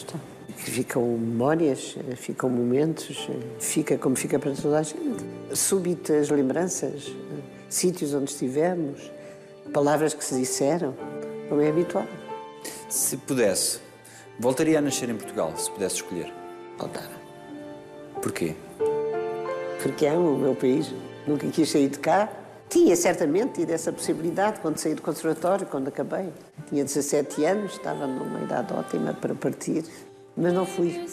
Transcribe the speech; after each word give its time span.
Está. 0.00 0.18
Ficam 0.56 1.02
memórias, 1.02 1.96
ficam 2.16 2.48
momentos, 2.48 3.28
fica 3.58 3.98
como 3.98 4.16
fica 4.16 4.38
para 4.38 4.52
toda 4.52 4.78
a 4.78 4.82
gente. 4.82 5.24
Súbitas 5.54 6.30
lembranças, 6.30 7.12
sítios 7.68 8.14
onde 8.14 8.30
estivemos, 8.30 9.10
palavras 9.72 10.14
que 10.14 10.24
se 10.24 10.34
disseram, 10.36 10.94
como 11.48 11.60
é 11.60 11.68
habitual. 11.68 12.06
Se 12.88 13.16
pudesse, 13.18 13.78
voltaria 14.38 14.78
a 14.78 14.82
nascer 14.82 15.08
em 15.10 15.16
Portugal, 15.16 15.52
se 15.56 15.70
pudesse 15.70 15.96
escolher. 15.96 16.32
Voltava. 16.78 17.10
Porquê? 18.22 18.54
Porque 19.82 20.06
amo 20.06 20.34
o 20.34 20.38
meu 20.38 20.54
país. 20.54 20.92
Nunca 21.26 21.46
quis 21.48 21.70
sair 21.70 21.88
de 21.88 21.98
cá. 21.98 22.30
Tinha 22.70 22.94
certamente 22.94 23.54
tido 23.54 23.70
essa 23.70 23.92
possibilidade 23.92 24.60
quando 24.60 24.78
saí 24.78 24.94
do 24.94 25.02
conservatório, 25.02 25.66
quando 25.66 25.88
acabei. 25.88 26.32
Tinha 26.68 26.84
17 26.84 27.44
anos, 27.44 27.72
estava 27.72 28.06
numa 28.06 28.40
idade 28.40 28.72
ótima 28.72 29.12
para 29.12 29.34
partir, 29.34 29.84
mas 30.36 30.52
não 30.52 30.64
fui. 30.64 31.04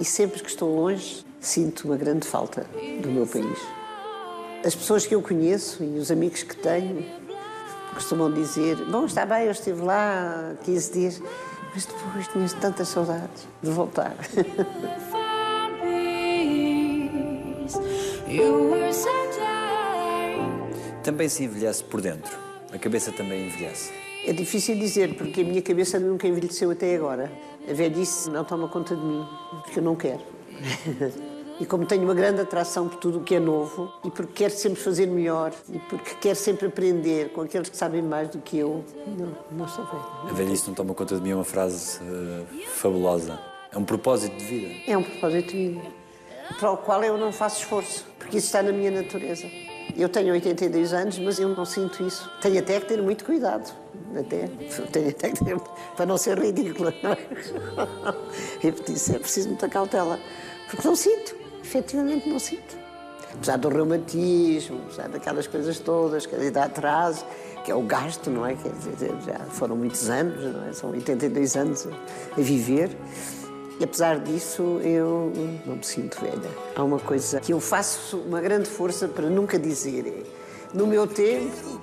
E 0.00 0.04
sempre 0.04 0.42
que 0.42 0.50
estou 0.50 0.74
longe, 0.74 1.24
sinto 1.40 1.84
uma 1.84 1.96
grande 1.96 2.26
falta 2.26 2.66
do 3.00 3.08
meu 3.10 3.28
país. 3.28 3.60
As 4.64 4.74
pessoas 4.74 5.06
que 5.06 5.14
eu 5.14 5.22
conheço 5.22 5.84
e 5.84 5.98
os 5.98 6.10
amigos 6.10 6.42
que 6.42 6.56
tenho 6.56 7.06
costumam 7.94 8.32
dizer: 8.32 8.74
Bom, 8.86 9.06
está 9.06 9.24
bem, 9.24 9.44
eu 9.44 9.52
estive 9.52 9.80
lá 9.80 10.52
15 10.64 10.92
dias, 10.92 11.22
mas 11.72 11.86
depois 11.86 12.26
tinha 12.26 12.48
tantas 12.60 12.88
saudades 12.88 13.46
de 13.62 13.70
voltar. 13.70 14.16
Também 21.08 21.26
se 21.26 21.42
envelhece 21.42 21.82
por 21.82 22.02
dentro. 22.02 22.36
A 22.70 22.76
cabeça 22.76 23.10
também 23.10 23.46
envelhece. 23.46 23.90
É 24.26 24.30
difícil 24.30 24.76
dizer, 24.76 25.14
porque 25.14 25.40
a 25.40 25.44
minha 25.44 25.62
cabeça 25.62 25.98
nunca 25.98 26.28
envelheceu 26.28 26.70
até 26.70 26.94
agora. 26.94 27.32
A 27.66 27.72
velhice 27.72 28.28
não 28.28 28.44
toma 28.44 28.68
conta 28.68 28.94
de 28.94 29.00
mim, 29.00 29.26
porque 29.64 29.78
eu 29.78 29.82
não 29.82 29.96
quero. 29.96 30.20
E 31.60 31.66
como 31.66 31.84
tenho 31.86 32.04
uma 32.04 32.14
grande 32.14 32.40
atração 32.40 32.88
por 32.88 33.00
tudo 33.00 33.18
o 33.18 33.24
que 33.24 33.34
é 33.34 33.40
novo, 33.40 33.92
e 34.04 34.10
porque 34.12 34.44
quero 34.44 34.54
sempre 34.54 34.80
fazer 34.80 35.06
melhor, 35.08 35.52
e 35.68 35.80
porque 35.80 36.14
quero 36.20 36.36
sempre 36.36 36.68
aprender 36.68 37.30
com 37.30 37.40
aqueles 37.40 37.68
que 37.68 37.76
sabem 37.76 38.00
mais 38.00 38.28
do 38.28 38.38
que 38.38 38.58
eu, 38.58 38.84
não, 39.04 39.36
não 39.50 39.66
sou 39.66 39.84
velha. 39.84 40.30
A 40.30 40.32
velhice 40.34 40.68
não 40.68 40.74
toma 40.74 40.94
conta 40.94 41.16
de 41.16 41.20
mim 41.20 41.30
é 41.30 41.34
uma 41.34 41.42
frase 41.42 41.98
uh, 42.00 42.46
fabulosa. 42.76 43.40
É 43.72 43.76
um 43.76 43.82
propósito 43.82 44.36
de 44.36 44.44
vida. 44.44 44.74
É 44.86 44.96
um 44.96 45.02
propósito 45.02 45.50
de 45.50 45.68
vida, 45.70 45.82
para 46.60 46.70
o 46.70 46.76
qual 46.76 47.02
eu 47.02 47.18
não 47.18 47.32
faço 47.32 47.62
esforço, 47.62 48.06
porque 48.20 48.36
isso 48.36 48.46
está 48.46 48.62
na 48.62 48.70
minha 48.70 48.92
natureza. 48.92 49.50
Eu 49.96 50.08
tenho 50.08 50.32
82 50.32 50.92
anos, 50.92 51.18
mas 51.18 51.38
eu 51.38 51.48
não 51.48 51.64
sinto 51.64 52.06
isso. 52.06 52.30
Tenho 52.40 52.58
até 52.58 52.80
que 52.80 52.86
ter 52.86 53.02
muito 53.02 53.24
cuidado. 53.24 53.72
Até. 54.18 54.48
Tenho 54.92 55.08
até 55.10 55.30
que 55.30 55.44
ter, 55.44 55.58
para 55.96 56.06
não 56.06 56.16
ser 56.16 56.38
ridícula. 56.38 56.94
Não 57.02 57.12
é? 57.12 57.18
E 58.62 58.68
é 58.68 59.18
preciso 59.18 59.48
muita 59.48 59.68
cautela. 59.68 60.18
Porque 60.70 60.86
não 60.86 60.94
sinto. 60.94 61.36
Efetivamente 61.62 62.28
não 62.28 62.38
sinto. 62.38 62.78
Apesar 63.34 63.56
do 63.58 63.68
reumatismo, 63.68 64.80
apesar 64.86 65.08
daquelas 65.08 65.46
coisas 65.46 65.78
todas, 65.78 66.26
que 66.26 66.34
a 66.34 66.42
idade 66.42 66.72
traz, 66.72 67.24
que 67.64 67.70
é 67.70 67.74
o 67.74 67.82
gasto, 67.82 68.30
não 68.30 68.46
é? 68.46 68.54
Quer 68.54 68.72
dizer, 68.72 69.14
já 69.24 69.38
foram 69.50 69.76
muitos 69.76 70.08
anos, 70.08 70.42
não 70.54 70.64
é? 70.64 70.72
São 70.72 70.90
82 70.90 71.56
anos 71.56 71.86
a 71.86 72.40
viver. 72.40 72.90
E 73.80 73.84
apesar 73.84 74.18
disso, 74.18 74.80
eu 74.82 75.32
não 75.64 75.76
me 75.76 75.84
sinto 75.84 76.20
velha. 76.20 76.50
Há 76.74 76.82
uma 76.82 76.98
coisa 76.98 77.38
que 77.40 77.52
eu 77.52 77.60
faço 77.60 78.18
uma 78.18 78.40
grande 78.40 78.68
força 78.68 79.06
para 79.06 79.30
nunca 79.30 79.58
dizer. 79.58 80.26
No 80.74 80.86
meu 80.86 81.06
tempo, 81.06 81.80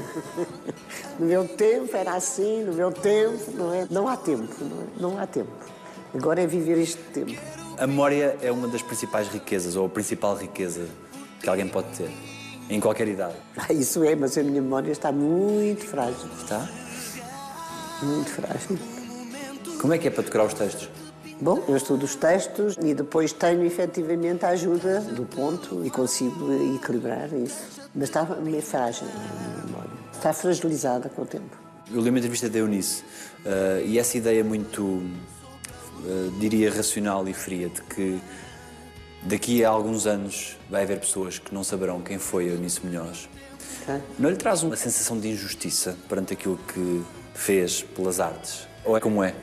no 1.18 1.26
meu 1.26 1.46
tempo 1.46 1.94
era 1.96 2.14
assim, 2.14 2.62
no 2.62 2.72
meu 2.72 2.90
tempo, 2.92 3.50
não 3.52 3.74
é? 3.74 3.86
Não 3.90 4.08
há 4.08 4.16
tempo, 4.16 4.54
não, 4.60 4.80
é? 4.80 4.84
não 4.98 5.18
há 5.18 5.26
tempo. 5.26 5.50
Agora 6.14 6.40
é 6.40 6.46
viver 6.46 6.78
este 6.78 6.98
tempo. 7.12 7.32
A 7.76 7.86
memória 7.86 8.36
é 8.40 8.52
uma 8.52 8.68
das 8.68 8.80
principais 8.80 9.28
riquezas, 9.28 9.76
ou 9.76 9.86
a 9.86 9.88
principal 9.88 10.36
riqueza 10.36 10.86
que 11.40 11.48
alguém 11.48 11.66
pode 11.66 11.88
ter, 11.96 12.10
em 12.70 12.78
qualquer 12.78 13.08
idade. 13.08 13.34
Ah, 13.56 13.72
isso 13.72 14.04
é, 14.04 14.14
mas 14.14 14.38
a 14.38 14.42
minha 14.42 14.62
memória 14.62 14.92
está 14.92 15.10
muito 15.10 15.84
frágil. 15.84 16.28
Está? 16.38 16.68
Muito 18.02 18.30
frágil. 18.30 19.01
Como 19.80 19.92
é 19.92 19.98
que 19.98 20.08
é 20.08 20.10
para 20.10 20.22
decorar 20.22 20.46
os 20.46 20.54
textos? 20.54 20.88
Bom, 21.40 21.60
eu 21.66 21.76
estudo 21.76 22.04
os 22.04 22.14
textos 22.14 22.76
e 22.80 22.94
depois 22.94 23.32
tenho 23.32 23.64
efetivamente 23.64 24.44
a 24.44 24.50
ajuda 24.50 25.00
do 25.00 25.24
ponto 25.24 25.84
e 25.84 25.90
consigo 25.90 26.52
equilibrar 26.76 27.32
isso. 27.32 27.82
Mas 27.92 28.04
está 28.04 28.24
meio 28.24 28.62
frágil 28.62 29.08
a 29.08 29.66
memória. 29.66 29.90
Está 30.12 30.32
fragilizada 30.32 31.08
com 31.08 31.22
o 31.22 31.26
tempo. 31.26 31.58
Eu 31.90 31.96
lembro 31.96 32.10
uma 32.10 32.18
entrevista 32.20 32.48
da 32.48 32.60
Eunice 32.60 33.02
uh, 33.44 33.84
e 33.84 33.98
essa 33.98 34.16
ideia 34.16 34.44
muito, 34.44 34.82
uh, 34.82 36.30
diria, 36.38 36.72
racional 36.72 37.26
e 37.26 37.34
fria 37.34 37.68
de 37.68 37.82
que 37.82 38.20
daqui 39.24 39.64
a 39.64 39.70
alguns 39.70 40.06
anos 40.06 40.56
vai 40.70 40.84
haver 40.84 41.00
pessoas 41.00 41.40
que 41.40 41.52
não 41.52 41.64
saberão 41.64 42.00
quem 42.00 42.18
foi 42.18 42.44
a 42.44 42.52
Eunice 42.52 42.86
Munhoz. 42.86 43.28
Tá? 43.84 44.00
Não 44.16 44.30
lhe 44.30 44.36
traz 44.36 44.62
uma 44.62 44.76
sensação 44.76 45.18
de 45.18 45.28
injustiça 45.28 45.96
perante 46.08 46.34
aquilo 46.34 46.56
que 46.72 47.02
fez 47.34 47.82
pelas 47.82 48.20
artes? 48.20 48.68
Ou 48.84 48.96
é 48.96 49.00
como 49.00 49.24
é? 49.24 49.34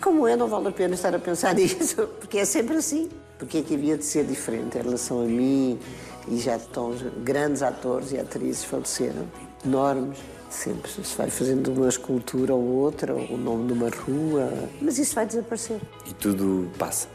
Como 0.00 0.26
é, 0.26 0.36
não 0.36 0.48
vale 0.48 0.68
a 0.68 0.72
pena 0.72 0.94
estar 0.94 1.14
a 1.14 1.18
pensar 1.18 1.54
nisso, 1.56 2.06
porque 2.20 2.38
é 2.38 2.44
sempre 2.44 2.76
assim. 2.76 3.08
Porque 3.38 3.58
é 3.58 3.62
que 3.62 3.74
havia 3.74 3.96
de 3.96 4.04
ser 4.04 4.24
diferente 4.24 4.78
em 4.78 4.82
relação 4.82 5.20
a 5.20 5.24
mim 5.24 5.78
e 6.26 6.38
já 6.38 6.58
tão 6.58 6.92
grandes 7.22 7.62
atores 7.62 8.12
e 8.12 8.18
atrizes 8.18 8.64
faleceram, 8.64 9.26
enormes. 9.64 10.18
Sempre 10.50 10.90
se 10.90 11.16
vai 11.16 11.28
fazendo 11.28 11.68
uma 11.72 11.88
escultura 11.88 12.54
ou 12.54 12.64
outra, 12.64 13.14
o 13.14 13.36
nome 13.36 13.66
de 13.66 13.72
uma 13.74 13.90
rua, 13.90 14.50
mas 14.80 14.98
isso 14.98 15.14
vai 15.14 15.26
desaparecer. 15.26 15.78
E 16.06 16.14
tudo 16.14 16.70
passa. 16.78 17.06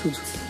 Tudo. 0.00 0.49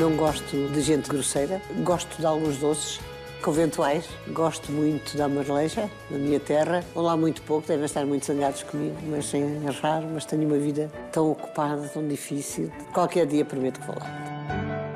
Não 0.00 0.16
gosto 0.16 0.56
de 0.72 0.80
gente 0.80 1.10
grosseira, 1.10 1.60
gosto 1.84 2.18
de 2.18 2.24
alguns 2.24 2.56
doces 2.56 2.98
conventuais, 3.42 4.08
gosto 4.28 4.72
muito 4.72 5.14
da 5.14 5.28
Marleja, 5.28 5.90
na 6.10 6.16
minha 6.16 6.40
terra. 6.40 6.82
Vão 6.94 7.04
lá 7.04 7.18
muito 7.18 7.42
pouco, 7.42 7.68
devem 7.68 7.84
estar 7.84 8.06
muito 8.06 8.24
zangados 8.24 8.62
comigo, 8.62 8.96
mas 9.08 9.30
é 9.34 9.70
raro, 9.82 10.08
mas 10.10 10.24
tenho 10.24 10.46
uma 10.46 10.56
vida 10.56 10.90
tão 11.12 11.30
ocupada, 11.30 11.86
tão 11.88 12.08
difícil. 12.08 12.72
Qualquer 12.94 13.26
dia 13.26 13.44
prometo 13.44 13.78
que 13.78 13.86
vou 13.88 13.96
lá. 13.96 14.06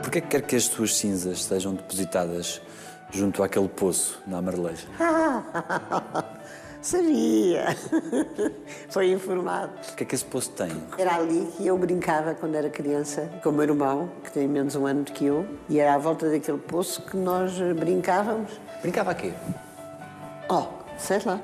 Porquê 0.02 0.22
que 0.22 0.28
quer 0.28 0.40
que 0.40 0.56
as 0.56 0.64
suas 0.64 0.96
cinzas 0.96 1.44
sejam 1.44 1.74
depositadas 1.74 2.62
junto 3.10 3.42
àquele 3.42 3.68
poço 3.68 4.22
na 4.26 4.40
Marleja? 4.40 4.86
Sabia! 6.84 7.74
Foi 8.92 9.10
informado. 9.10 9.72
O 9.90 9.96
que 9.96 10.02
é 10.02 10.06
que 10.06 10.14
esse 10.14 10.24
poço 10.26 10.50
tem? 10.50 10.70
Era 10.98 11.16
ali 11.16 11.50
que 11.56 11.66
eu 11.66 11.78
brincava 11.78 12.34
quando 12.34 12.56
era 12.56 12.68
criança, 12.68 13.22
com 13.42 13.48
o 13.48 13.52
meu 13.54 13.62
irmão, 13.62 14.10
que 14.22 14.30
tem 14.30 14.46
menos 14.46 14.76
um 14.76 14.84
ano 14.84 15.02
do 15.02 15.10
que 15.10 15.24
eu, 15.24 15.46
e 15.66 15.80
era 15.80 15.94
à 15.94 15.98
volta 15.98 16.28
daquele 16.28 16.58
poço 16.58 17.00
que 17.00 17.16
nós 17.16 17.58
brincávamos. 17.74 18.60
Brincava 18.82 19.12
a 19.12 19.14
quê? 19.14 19.32
Oh, 20.50 20.66
sei 20.98 21.20
lá, 21.24 21.40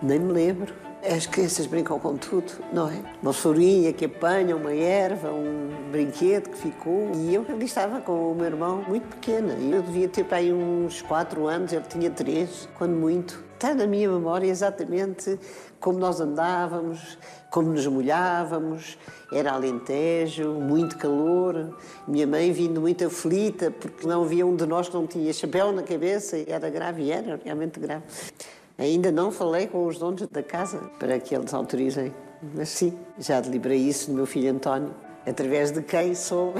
nem 0.00 0.18
me 0.18 0.32
lembro. 0.32 0.85
As 1.08 1.24
crianças 1.24 1.66
brincam 1.66 2.00
com 2.00 2.16
tudo, 2.16 2.52
não 2.72 2.88
é? 2.88 3.00
Uma 3.22 3.32
florinha 3.32 3.92
que 3.92 4.06
apanha, 4.06 4.56
uma 4.56 4.74
erva, 4.74 5.30
um 5.30 5.90
brinquedo 5.92 6.50
que 6.50 6.58
ficou. 6.58 7.12
E 7.14 7.32
eu 7.32 7.46
ali 7.48 7.64
estava 7.64 8.00
com 8.00 8.32
o 8.32 8.34
meu 8.34 8.46
irmão 8.46 8.84
muito 8.88 9.06
pequena. 9.14 9.54
Eu 9.54 9.82
devia 9.82 10.08
ter 10.08 10.24
para 10.24 10.38
aí 10.38 10.52
uns 10.52 11.02
quatro 11.02 11.46
anos, 11.46 11.72
ele 11.72 11.84
tinha 11.88 12.10
três, 12.10 12.68
quando 12.76 12.94
muito. 12.96 13.44
Está 13.54 13.72
na 13.72 13.86
minha 13.86 14.08
memória 14.08 14.48
exatamente 14.48 15.38
como 15.78 15.98
nós 15.98 16.20
andávamos, 16.20 17.16
como 17.50 17.72
nos 17.72 17.86
molhávamos. 17.86 18.98
Era 19.32 19.52
alentejo, 19.52 20.54
muito 20.54 20.98
calor. 20.98 21.78
Minha 22.08 22.26
mãe 22.26 22.50
vindo 22.50 22.80
muito 22.80 23.06
aflita 23.06 23.70
porque 23.70 24.06
não 24.06 24.24
havia 24.24 24.44
um 24.44 24.56
de 24.56 24.66
nós 24.66 24.88
que 24.88 24.94
não 24.94 25.06
tinha 25.06 25.32
chapéu 25.32 25.70
na 25.70 25.84
cabeça. 25.84 26.36
Era 26.48 26.68
grave 26.68 27.12
era 27.12 27.40
realmente 27.44 27.78
grave. 27.78 28.02
Ainda 28.78 29.10
não 29.10 29.32
falei 29.32 29.66
com 29.66 29.86
os 29.86 29.98
donos 29.98 30.26
da 30.28 30.42
casa 30.42 30.78
para 30.98 31.18
que 31.18 31.34
eles 31.34 31.54
autorizem. 31.54 32.12
Mas 32.54 32.68
sim, 32.68 32.92
já 33.18 33.40
deliberei 33.40 33.78
isso 33.78 34.10
do 34.10 34.16
meu 34.16 34.26
filho 34.26 34.50
António, 34.50 34.94
através 35.26 35.70
de 35.70 35.80
quem 35.80 36.14
sou. 36.14 36.52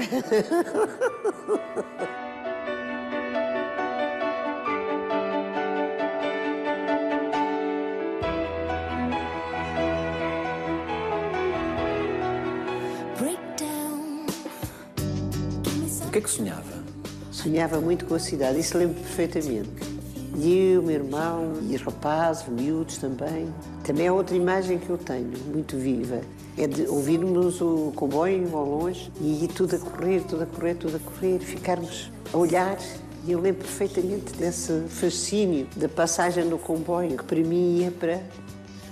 O 16.05 16.11
que 16.11 16.17
é 16.17 16.21
que 16.21 16.29
sonhava? 16.31 16.83
Sonhava 17.31 17.79
muito 17.79 18.05
com 18.07 18.15
a 18.15 18.19
cidade, 18.19 18.59
isso 18.59 18.75
lembro 18.75 18.99
perfeitamente. 19.01 19.96
E 20.39 20.73
eu, 20.73 20.83
meu 20.83 20.95
irmão, 20.95 21.53
e 21.67 21.75
os 21.75 21.81
rapazes, 21.81 22.47
miúdos 22.47 22.99
também. 22.99 23.51
Também 23.83 24.05
é 24.05 24.11
outra 24.11 24.35
imagem 24.35 24.77
que 24.77 24.87
eu 24.87 24.97
tenho, 24.97 25.31
muito 25.51 25.75
viva. 25.77 26.21
É 26.55 26.67
de 26.67 26.85
ouvirmos 26.87 27.59
o 27.59 27.91
comboio 27.95 28.55
ao 28.55 28.65
longe 28.65 29.11
e 29.19 29.47
tudo 29.47 29.75
a 29.75 29.79
correr, 29.79 30.21
tudo 30.21 30.43
a 30.43 30.45
correr, 30.45 30.75
tudo 30.75 30.97
a 30.97 30.99
correr, 30.99 31.39
ficarmos 31.39 32.11
a 32.31 32.37
olhar 32.37 32.77
E 33.25 33.31
eu 33.31 33.41
lembro 33.41 33.63
perfeitamente 33.63 34.31
desse 34.33 34.83
fascínio 34.89 35.67
da 35.75 35.89
passagem 35.89 36.45
no 36.45 36.59
comboio, 36.59 37.17
que 37.17 37.23
para 37.23 37.39
mim 37.39 37.79
ia 37.79 37.91
para 37.91 38.21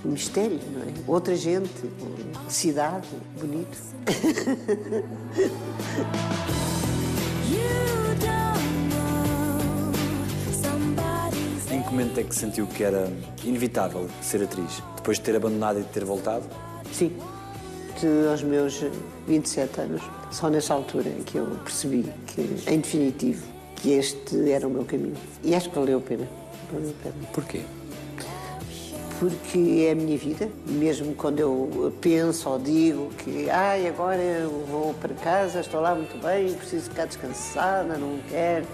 o 0.04 0.08
mistério, 0.08 0.58
não 0.72 0.82
é? 0.82 0.86
Outra 1.06 1.36
gente, 1.36 1.70
cidade, 2.48 3.06
bonito. 3.38 3.78
que 11.86 11.92
momento 11.92 12.18
é 12.18 12.24
que 12.24 12.34
sentiu 12.34 12.66
que 12.66 12.82
era 12.82 13.08
inevitável 13.44 14.08
ser 14.20 14.42
atriz? 14.42 14.82
Depois 14.96 15.18
de 15.18 15.24
ter 15.24 15.36
abandonado 15.36 15.78
e 15.78 15.82
de 15.82 15.88
ter 15.88 16.04
voltado? 16.04 16.44
Sim, 16.92 17.16
de, 18.00 18.28
aos 18.28 18.42
meus 18.42 18.84
27 19.28 19.80
anos, 19.80 20.02
só 20.32 20.48
nessa 20.48 20.74
altura 20.74 21.08
é 21.08 21.22
que 21.24 21.36
eu 21.36 21.46
percebi 21.62 22.04
que, 22.26 22.40
em 22.66 22.80
definitivo, 22.80 23.46
que 23.76 23.92
este 23.92 24.50
era 24.50 24.66
o 24.66 24.70
meu 24.70 24.84
caminho. 24.84 25.16
E 25.44 25.54
acho 25.54 25.70
que 25.70 25.78
valeu 25.78 25.98
a 25.98 26.00
pena. 26.00 26.28
Valeu 26.72 26.90
a 26.90 27.02
pena. 27.02 27.14
Porquê? 27.32 27.60
Porque 29.20 29.86
é 29.88 29.92
a 29.92 29.94
minha 29.94 30.18
vida, 30.18 30.50
mesmo 30.66 31.14
quando 31.14 31.40
eu 31.40 31.92
penso 32.02 32.50
ou 32.50 32.58
digo 32.58 33.10
que 33.16 33.48
ai, 33.48 33.86
agora 33.86 34.20
eu 34.20 34.66
vou 34.70 34.92
para 34.94 35.14
casa, 35.14 35.60
estou 35.60 35.80
lá 35.80 35.94
muito 35.94 36.20
bem, 36.20 36.52
preciso 36.52 36.90
ficar 36.90 37.06
descansada, 37.06 37.96
não 37.96 38.18
quero, 38.28 38.66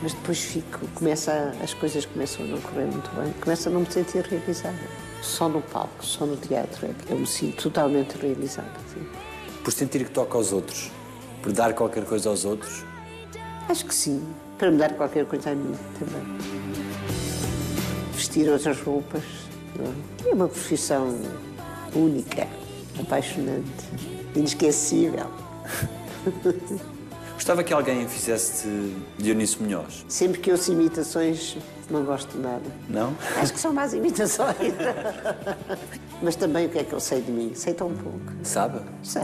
mas 0.00 0.14
depois 0.14 0.38
fico, 0.38 0.86
começa, 0.94 1.52
as 1.62 1.74
coisas 1.74 2.06
começam 2.06 2.44
a 2.44 2.48
não 2.48 2.60
correr 2.60 2.84
muito 2.84 3.10
bem, 3.16 3.32
começo 3.40 3.68
a 3.68 3.72
não 3.72 3.80
me 3.80 3.90
sentir 3.90 4.24
realizada. 4.24 4.78
Só 5.22 5.48
no 5.48 5.60
palco, 5.60 6.04
só 6.04 6.24
no 6.24 6.36
teatro 6.36 6.86
é 6.86 6.92
que 6.94 7.12
eu 7.12 7.18
me 7.18 7.26
sinto 7.26 7.64
totalmente 7.64 8.16
realizada. 8.16 8.70
Sim. 8.94 9.04
Por 9.64 9.72
sentir 9.72 10.04
que 10.04 10.10
toca 10.10 10.36
aos 10.38 10.52
outros? 10.52 10.90
Por 11.42 11.52
dar 11.52 11.72
qualquer 11.74 12.04
coisa 12.04 12.28
aos 12.28 12.44
outros? 12.44 12.84
Acho 13.68 13.84
que 13.84 13.94
sim, 13.94 14.24
para 14.56 14.70
me 14.70 14.78
dar 14.78 14.92
qualquer 14.94 15.26
coisa 15.26 15.50
a 15.50 15.54
mim 15.54 15.74
também. 15.98 16.22
Vestir 18.12 18.48
outras 18.48 18.80
roupas. 18.80 19.22
É? 20.24 20.28
é 20.30 20.32
uma 20.32 20.48
profissão 20.48 21.20
única, 21.94 22.46
apaixonante, 22.98 23.84
inesquecível. 24.34 25.26
Gostava 27.38 27.62
que 27.62 27.72
alguém 27.72 28.08
fizesse 28.08 28.66
Dionísio 29.16 29.62
Munhoz? 29.62 30.04
Sempre 30.08 30.40
que 30.40 30.50
ouço 30.50 30.72
imitações, 30.72 31.56
não 31.88 32.04
gosto 32.04 32.36
de 32.36 32.42
nada. 32.42 32.64
Não? 32.88 33.14
Acho 33.36 33.52
que 33.52 33.60
são 33.60 33.72
más 33.72 33.94
imitações. 33.94 34.74
Mas 36.20 36.34
também 36.34 36.66
o 36.66 36.68
que 36.68 36.80
é 36.80 36.82
que 36.82 36.92
eu 36.92 36.98
sei 36.98 37.22
de 37.22 37.30
mim? 37.30 37.52
Sei 37.54 37.74
tão 37.74 37.94
pouco. 37.94 38.32
Sabe? 38.42 38.80
Sei. 39.04 39.22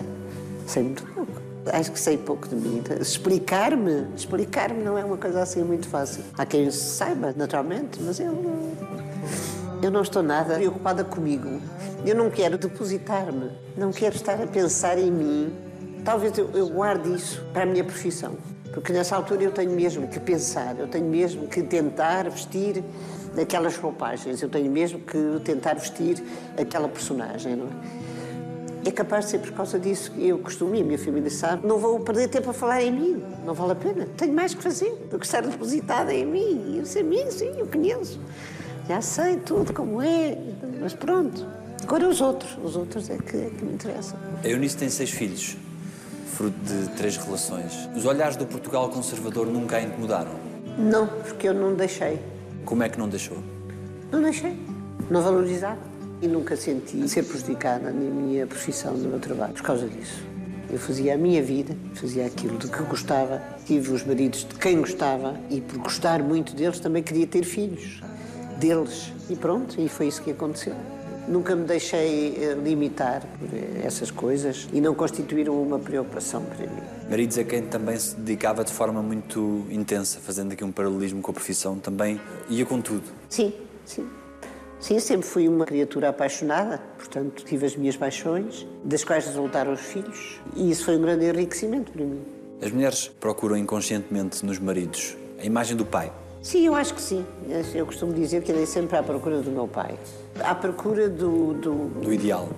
Sei 0.64 0.84
muito 0.84 1.04
pouco. 1.06 1.32
Acho 1.66 1.90
que 1.90 1.98
sei 1.98 2.16
pouco 2.16 2.46
de 2.46 2.54
mim. 2.54 2.84
Explicar-me, 3.00 4.06
explicar-me 4.16 4.84
não 4.84 4.96
é 4.96 5.04
uma 5.04 5.16
coisa 5.16 5.42
assim 5.42 5.64
muito 5.64 5.88
fácil. 5.88 6.22
Há 6.38 6.46
quem 6.46 6.70
saiba, 6.70 7.34
naturalmente, 7.36 8.00
mas 8.00 8.20
eu 8.20 8.30
não, 8.30 8.72
eu 9.82 9.90
não 9.90 10.02
estou 10.02 10.22
nada 10.22 10.54
preocupada 10.54 11.02
comigo. 11.02 11.60
Eu 12.06 12.14
não 12.14 12.30
quero 12.30 12.56
depositar-me, 12.58 13.50
não 13.76 13.90
quero 13.90 14.14
estar 14.14 14.40
a 14.40 14.46
pensar 14.46 14.98
em 14.98 15.10
mim 15.10 15.63
Talvez 16.04 16.36
eu, 16.36 16.50
eu 16.52 16.68
guarde 16.68 17.14
isso 17.14 17.42
para 17.52 17.62
a 17.62 17.66
minha 17.66 17.82
profissão, 17.82 18.36
porque 18.74 18.92
nessa 18.92 19.16
altura 19.16 19.42
eu 19.42 19.50
tenho 19.50 19.70
mesmo 19.70 20.06
que 20.06 20.20
pensar, 20.20 20.78
eu 20.78 20.86
tenho 20.86 21.06
mesmo 21.06 21.48
que 21.48 21.62
tentar 21.62 22.28
vestir 22.28 22.84
aquelas 23.40 23.78
roupagens, 23.78 24.42
eu 24.42 24.48
tenho 24.50 24.70
mesmo 24.70 25.00
que 25.00 25.40
tentar 25.42 25.74
vestir 25.74 26.22
aquela 26.58 26.88
personagem, 26.88 27.56
não 27.56 27.66
é? 27.66 28.14
É 28.86 28.90
capaz 28.90 29.24
de 29.24 29.30
ser 29.30 29.38
por 29.38 29.52
causa 29.52 29.78
disso 29.78 30.12
que 30.12 30.28
eu 30.28 30.38
costumo, 30.38 30.74
e 30.74 30.82
a 30.82 30.84
minha 30.84 30.98
família 30.98 31.30
sabe, 31.30 31.66
não 31.66 31.78
vou 31.78 31.98
perder 32.00 32.28
tempo 32.28 32.50
a 32.50 32.52
falar 32.52 32.82
em 32.82 32.92
mim, 32.92 33.24
não 33.46 33.54
vale 33.54 33.72
a 33.72 33.74
pena. 33.74 34.06
Tenho 34.14 34.34
mais 34.34 34.52
que 34.52 34.62
fazer 34.62 34.90
do 35.10 35.18
que 35.18 35.24
estar 35.24 35.40
depositada 35.40 36.12
em 36.12 36.26
mim. 36.26 36.76
Eu 36.80 36.84
sei 36.84 37.02
mim, 37.02 37.30
sim, 37.30 37.50
eu 37.56 37.66
conheço. 37.66 38.20
Já 38.86 39.00
sei 39.00 39.36
tudo 39.38 39.72
como 39.72 40.02
é, 40.02 40.36
mas 40.82 40.92
pronto. 40.92 41.46
Agora 41.82 42.06
os 42.06 42.20
outros, 42.20 42.58
os 42.62 42.76
outros 42.76 43.08
é 43.08 43.16
que, 43.16 43.36
é 43.38 43.50
que 43.56 43.64
me 43.64 43.72
interessam. 43.72 44.18
A 44.42 44.48
Eunice 44.48 44.76
tem 44.76 44.90
seis 44.90 45.08
filhos 45.08 45.56
fruto 46.34 46.58
de 46.64 46.88
três 46.96 47.16
relações. 47.16 47.88
Os 47.94 48.04
olhares 48.04 48.36
do 48.36 48.44
Portugal 48.44 48.88
conservador 48.88 49.46
nunca 49.46 49.76
a 49.76 49.82
incomodaram? 49.82 50.32
Não, 50.76 51.06
porque 51.06 51.48
eu 51.48 51.54
não 51.54 51.74
deixei. 51.74 52.18
Como 52.64 52.82
é 52.82 52.88
que 52.88 52.98
não 52.98 53.08
deixou? 53.08 53.38
Não 54.10 54.20
deixei. 54.20 54.58
Não 55.08 55.22
valorizava. 55.22 55.78
E 56.20 56.26
nunca 56.26 56.56
senti 56.56 57.08
ser 57.08 57.22
prejudicada 57.24 57.90
na 57.90 57.92
minha 57.92 58.46
profissão, 58.46 58.94
no 58.94 59.10
meu 59.10 59.20
trabalho, 59.20 59.52
por 59.52 59.62
causa 59.62 59.86
disso. 59.86 60.24
Eu 60.70 60.78
fazia 60.78 61.14
a 61.14 61.18
minha 61.18 61.42
vida, 61.42 61.76
fazia 61.94 62.26
aquilo 62.26 62.58
de 62.58 62.66
que 62.66 62.82
gostava, 62.82 63.40
tive 63.64 63.92
os 63.92 64.04
maridos 64.04 64.40
de 64.48 64.54
quem 64.56 64.80
gostava 64.80 65.38
e, 65.50 65.60
por 65.60 65.78
gostar 65.78 66.22
muito 66.22 66.54
deles, 66.56 66.80
também 66.80 67.02
queria 67.02 67.26
ter 67.26 67.44
filhos 67.44 68.00
deles. 68.58 69.12
E 69.30 69.36
pronto, 69.36 69.80
e 69.80 69.88
foi 69.88 70.08
isso 70.08 70.22
que 70.22 70.32
aconteceu. 70.32 70.74
Nunca 71.26 71.56
me 71.56 71.64
deixei 71.64 72.36
eh, 72.36 72.54
limitar 72.54 73.22
por 73.38 73.48
essas 73.84 74.10
coisas 74.10 74.68
e 74.72 74.80
não 74.80 74.94
constituíram 74.94 75.60
uma 75.60 75.78
preocupação 75.78 76.42
para 76.44 76.66
mim. 76.66 76.82
Maridos 77.08 77.38
a 77.38 77.44
quem 77.44 77.62
também 77.62 77.98
se 77.98 78.14
dedicava 78.16 78.62
de 78.62 78.72
forma 78.72 79.02
muito 79.02 79.66
intensa, 79.70 80.18
fazendo 80.20 80.52
aqui 80.52 80.62
um 80.62 80.72
paralelismo 80.72 81.22
com 81.22 81.30
a 81.30 81.34
profissão, 81.34 81.78
também 81.78 82.20
ia 82.48 82.66
com 82.66 82.80
tudo. 82.80 83.04
Sim, 83.28 83.52
sim. 83.86 84.06
Sim, 84.80 85.00
sempre 85.00 85.26
fui 85.26 85.48
uma 85.48 85.64
criatura 85.64 86.10
apaixonada, 86.10 86.78
portanto 86.98 87.42
tive 87.44 87.64
as 87.64 87.74
minhas 87.74 87.96
paixões, 87.96 88.66
das 88.84 89.02
quais 89.02 89.24
resultaram 89.24 89.72
os 89.72 89.80
filhos, 89.80 90.38
e 90.54 90.70
isso 90.70 90.84
foi 90.84 90.98
um 90.98 91.00
grande 91.00 91.24
enriquecimento 91.24 91.90
para 91.90 92.04
mim. 92.04 92.20
As 92.60 92.70
mulheres 92.70 93.08
procuram 93.08 93.56
inconscientemente 93.56 94.44
nos 94.44 94.58
maridos 94.58 95.16
a 95.40 95.44
imagem 95.44 95.74
do 95.76 95.86
pai. 95.86 96.12
Sim, 96.44 96.66
eu 96.66 96.74
acho 96.74 96.92
que 96.92 97.00
sim. 97.00 97.24
Eu 97.74 97.86
costumo 97.86 98.12
dizer 98.12 98.42
que 98.42 98.52
andei 98.52 98.66
sempre 98.66 98.98
à 98.98 99.02
procura 99.02 99.40
do 99.40 99.50
meu 99.50 99.66
pai. 99.66 99.98
À 100.40 100.54
procura 100.54 101.08
do... 101.08 101.54
Do, 101.54 101.74
do 102.02 102.12
ideal. 102.12 102.50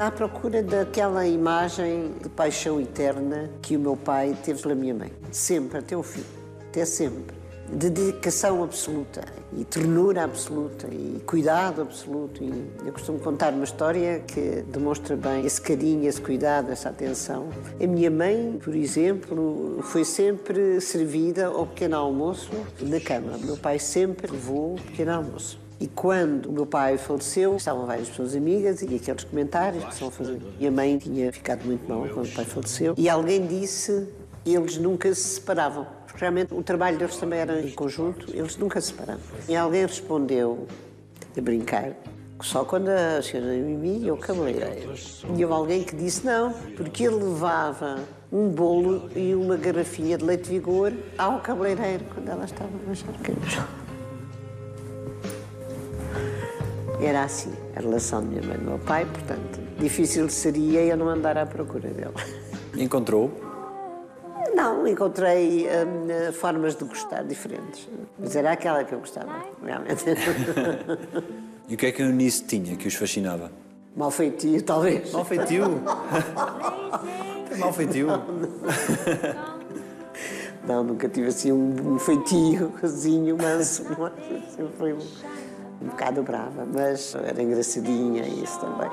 À 0.00 0.10
procura 0.10 0.60
daquela 0.64 1.24
imagem 1.24 2.12
de 2.20 2.28
paixão 2.28 2.80
eterna 2.80 3.48
que 3.62 3.76
o 3.76 3.78
meu 3.78 3.96
pai 3.96 4.36
teve 4.44 4.60
pela 4.60 4.74
minha 4.74 4.92
mãe. 4.92 5.12
Sempre, 5.30 5.78
até 5.78 5.96
o 5.96 6.02
fim. 6.02 6.24
Até 6.68 6.84
sempre 6.84 7.43
de 7.72 7.90
dedicação 7.90 8.62
absoluta 8.62 9.24
e 9.56 9.64
ternura 9.64 10.24
absoluta 10.24 10.86
e 10.90 11.20
cuidado 11.26 11.82
absoluto. 11.82 12.42
E 12.42 12.70
eu 12.84 12.92
costumo 12.92 13.18
contar 13.18 13.52
uma 13.52 13.64
história 13.64 14.20
que 14.20 14.62
demonstra 14.68 15.16
bem 15.16 15.44
esse 15.44 15.60
carinho, 15.60 16.06
esse 16.08 16.20
cuidado, 16.20 16.70
essa 16.70 16.88
atenção. 16.88 17.48
A 17.82 17.86
minha 17.86 18.10
mãe, 18.10 18.58
por 18.62 18.74
exemplo, 18.74 19.78
foi 19.82 20.04
sempre 20.04 20.80
servida 20.80 21.46
ao 21.46 21.66
pequeno 21.66 21.96
almoço 21.96 22.50
na 22.80 23.00
cama. 23.00 23.38
Meu 23.38 23.56
pai 23.56 23.78
sempre 23.78 24.30
levou 24.30 24.74
o 24.74 24.80
pequeno 24.80 25.12
almoço. 25.12 25.64
E 25.80 25.88
quando 25.88 26.46
o 26.46 26.52
meu 26.52 26.66
pai 26.66 26.96
faleceu, 26.96 27.56
estavam 27.56 27.84
várias 27.84 28.08
pessoas 28.08 28.34
amigas 28.34 28.80
e 28.80 28.94
aqueles 28.94 29.24
comentários 29.24 29.84
que 29.84 29.94
são 29.94 30.10
fazer. 30.10 30.40
Minha 30.58 30.70
mãe 30.70 30.96
tinha 30.98 31.32
ficado 31.32 31.64
muito 31.64 31.86
mal 31.88 32.06
quando 32.12 32.26
o 32.26 32.32
pai 32.32 32.44
faleceu 32.44 32.94
e 32.96 33.08
alguém 33.08 33.46
disse 33.46 34.06
eles 34.46 34.76
nunca 34.76 35.12
se 35.14 35.22
separavam. 35.22 35.86
Realmente 36.16 36.54
o 36.54 36.62
trabalho 36.62 36.96
deles 36.96 37.16
também 37.16 37.40
era 37.40 37.60
em 37.60 37.72
conjunto, 37.72 38.30
eles 38.34 38.56
nunca 38.56 38.80
se 38.80 38.88
separaram. 38.88 39.20
E 39.48 39.56
alguém 39.56 39.82
respondeu, 39.82 40.66
a 41.36 41.40
brincar, 41.40 41.90
que 42.38 42.46
só 42.46 42.64
quando 42.64 42.88
a 42.88 43.20
senhora 43.20 43.52
Mimi 43.52 44.06
e 44.06 44.10
o 44.10 44.16
cabeleireiro. 44.16 44.94
E 45.36 45.44
houve 45.44 45.54
alguém 45.54 45.82
que 45.82 45.96
disse 45.96 46.24
não, 46.24 46.52
porque 46.76 47.04
ele 47.04 47.16
levava 47.16 47.98
um 48.32 48.48
bolo 48.48 49.10
e 49.16 49.34
uma 49.34 49.56
garrafinha 49.56 50.16
de 50.16 50.24
leite 50.24 50.48
vigor 50.48 50.92
ao 51.18 51.40
cabeleireiro 51.40 52.04
quando 52.14 52.28
ela 52.28 52.44
estava 52.44 52.70
a 52.70 52.86
manchar. 52.86 53.68
Era 57.00 57.24
assim 57.24 57.52
a 57.76 57.80
relação 57.80 58.22
de 58.22 58.28
minha 58.28 58.42
mãe 58.42 58.56
e 58.56 58.60
meu 58.60 58.78
pai, 58.78 59.04
portanto, 59.04 59.60
difícil 59.78 60.28
seria 60.30 60.80
eu 60.80 60.96
não 60.96 61.08
andar 61.08 61.36
à 61.36 61.44
procura 61.44 61.88
dele. 61.90 62.14
Encontrou? 62.76 63.53
Não, 64.54 64.86
encontrei 64.86 65.66
hum, 65.66 66.32
formas 66.32 66.76
de 66.76 66.84
gostar 66.84 67.24
diferentes. 67.24 67.88
Mas 68.18 68.36
era 68.36 68.52
aquela 68.52 68.84
que 68.84 68.94
eu 68.94 69.00
gostava, 69.00 69.32
realmente. 69.64 70.04
e 71.68 71.74
o 71.74 71.76
que 71.76 71.86
é 71.86 71.92
que 71.92 72.02
a 72.02 72.06
Eunice 72.06 72.44
tinha 72.44 72.76
que 72.76 72.86
os 72.86 72.94
fascinava? 72.94 73.50
Mal 73.96 74.10
feitio, 74.10 74.62
talvez. 74.62 75.12
Mal 75.12 75.24
feitio? 75.24 75.64
Mal 77.58 77.72
feitio? 77.72 78.08
Não, 80.66 80.82
nunca 80.82 81.08
tive 81.08 81.28
assim 81.28 81.52
um, 81.52 81.94
um 81.94 81.98
feitiozinho 81.98 83.36
manso. 83.36 83.84
Sempre 84.56 84.76
foi 84.78 84.92
um, 84.92 84.98
um 85.82 85.86
bocado 85.88 86.22
brava, 86.22 86.66
mas 86.72 87.14
era 87.14 87.42
engraçadinha 87.42 88.26
isso 88.26 88.60
também. 88.60 88.90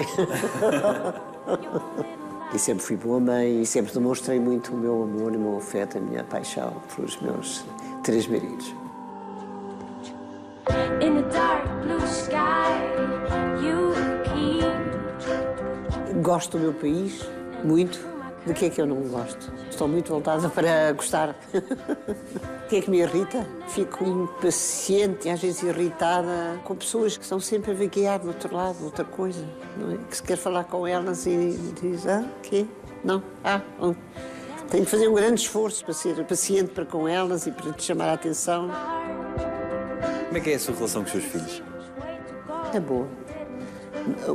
E 2.54 2.60
sempre 2.60 2.84
fui 2.84 2.98
boa 2.98 3.20
mãe 3.20 3.62
e 3.62 3.66
sempre 3.66 3.94
demonstrei 3.94 4.40
muito 4.40 4.74
o 4.74 4.78
meu 4.78 5.04
amor, 5.04 5.32
o 5.32 5.40
meu 5.40 5.58
afeto, 5.58 5.98
a 5.98 6.02
minha 6.02 6.24
paixão 6.24 6.74
pelos 6.94 7.20
meus 7.22 7.64
três 8.04 8.28
maridos. 8.28 8.76
Gosto 16.22 16.58
do 16.58 16.64
meu 16.64 16.74
país, 16.74 17.28
muito. 17.64 18.11
De 18.46 18.54
que 18.56 18.66
é 18.66 18.70
que 18.72 18.82
eu 18.82 18.88
não 18.88 18.98
gosto? 19.04 19.52
Estou 19.70 19.88
muito 19.88 20.12
voltada 20.12 20.50
para 20.50 20.92
gostar. 20.94 21.36
O 21.54 22.68
que 22.68 22.78
é 22.78 22.82
que 22.82 22.90
me 22.90 23.00
irrita? 23.00 23.46
Fico 23.68 24.04
impaciente 24.04 25.28
e 25.28 25.32
às 25.32 25.40
vezes 25.40 25.62
irritada 25.62 26.60
com 26.64 26.76
pessoas 26.76 27.18
que 27.18 27.24
estão 27.24 27.40
sempre 27.40 27.72
a 27.72 27.74
vaguear 27.76 28.20
do 28.20 28.30
outro 28.30 28.56
lado, 28.56 28.84
outra 28.84 29.06
coisa. 29.06 29.46
Não 29.78 29.92
é? 29.94 29.98
Que 30.10 30.16
se 30.16 30.24
quer 30.24 30.38
falar 30.38 30.64
com 30.64 30.88
elas 30.88 31.28
e 31.28 31.60
diz, 31.80 32.08
ah, 32.08 32.26
quê? 32.42 32.66
Não, 33.04 33.22
ah, 33.44 33.62
um. 33.80 33.94
Tenho 34.70 34.86
que 34.86 34.92
fazer 34.92 35.08
um 35.08 35.14
grande 35.14 35.42
esforço 35.42 35.84
para 35.84 35.94
ser 35.94 36.24
paciente 36.26 36.72
para 36.72 36.86
com 36.86 37.08
elas 37.08 37.46
e 37.46 37.52
para 37.52 37.74
te 37.74 37.84
chamar 37.84 38.10
a 38.10 38.14
atenção. 38.14 38.72
Como 40.28 40.38
é 40.38 40.40
que 40.40 40.50
é 40.50 40.56
a 40.56 40.60
sua 40.60 40.74
relação 40.74 41.04
com 41.04 41.08
os 41.08 41.12
seus 41.12 41.26
filhos? 41.26 41.62
É 42.74 42.80
boa. 42.80 43.08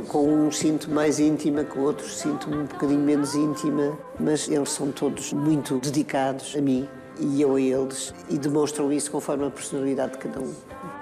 Com 0.07 0.47
uns 0.47 0.57
sinto 0.57 0.89
mais 0.89 1.19
íntima, 1.19 1.63
com 1.63 1.81
outros 1.81 2.17
sinto 2.17 2.49
um 2.49 2.65
bocadinho 2.65 2.99
menos 2.99 3.35
íntima, 3.35 3.97
mas 4.19 4.47
eles 4.47 4.69
são 4.69 4.91
todos 4.91 5.33
muito 5.33 5.79
dedicados 5.79 6.55
a 6.57 6.61
mim 6.61 6.87
e 7.19 7.41
eu 7.41 7.55
a 7.55 7.61
eles 7.61 8.13
e 8.29 8.37
demonstram 8.37 8.91
isso 8.91 9.11
conforme 9.11 9.45
a 9.45 9.49
personalidade 9.49 10.13
de 10.13 10.17
cada 10.19 10.39
um. 10.39 10.53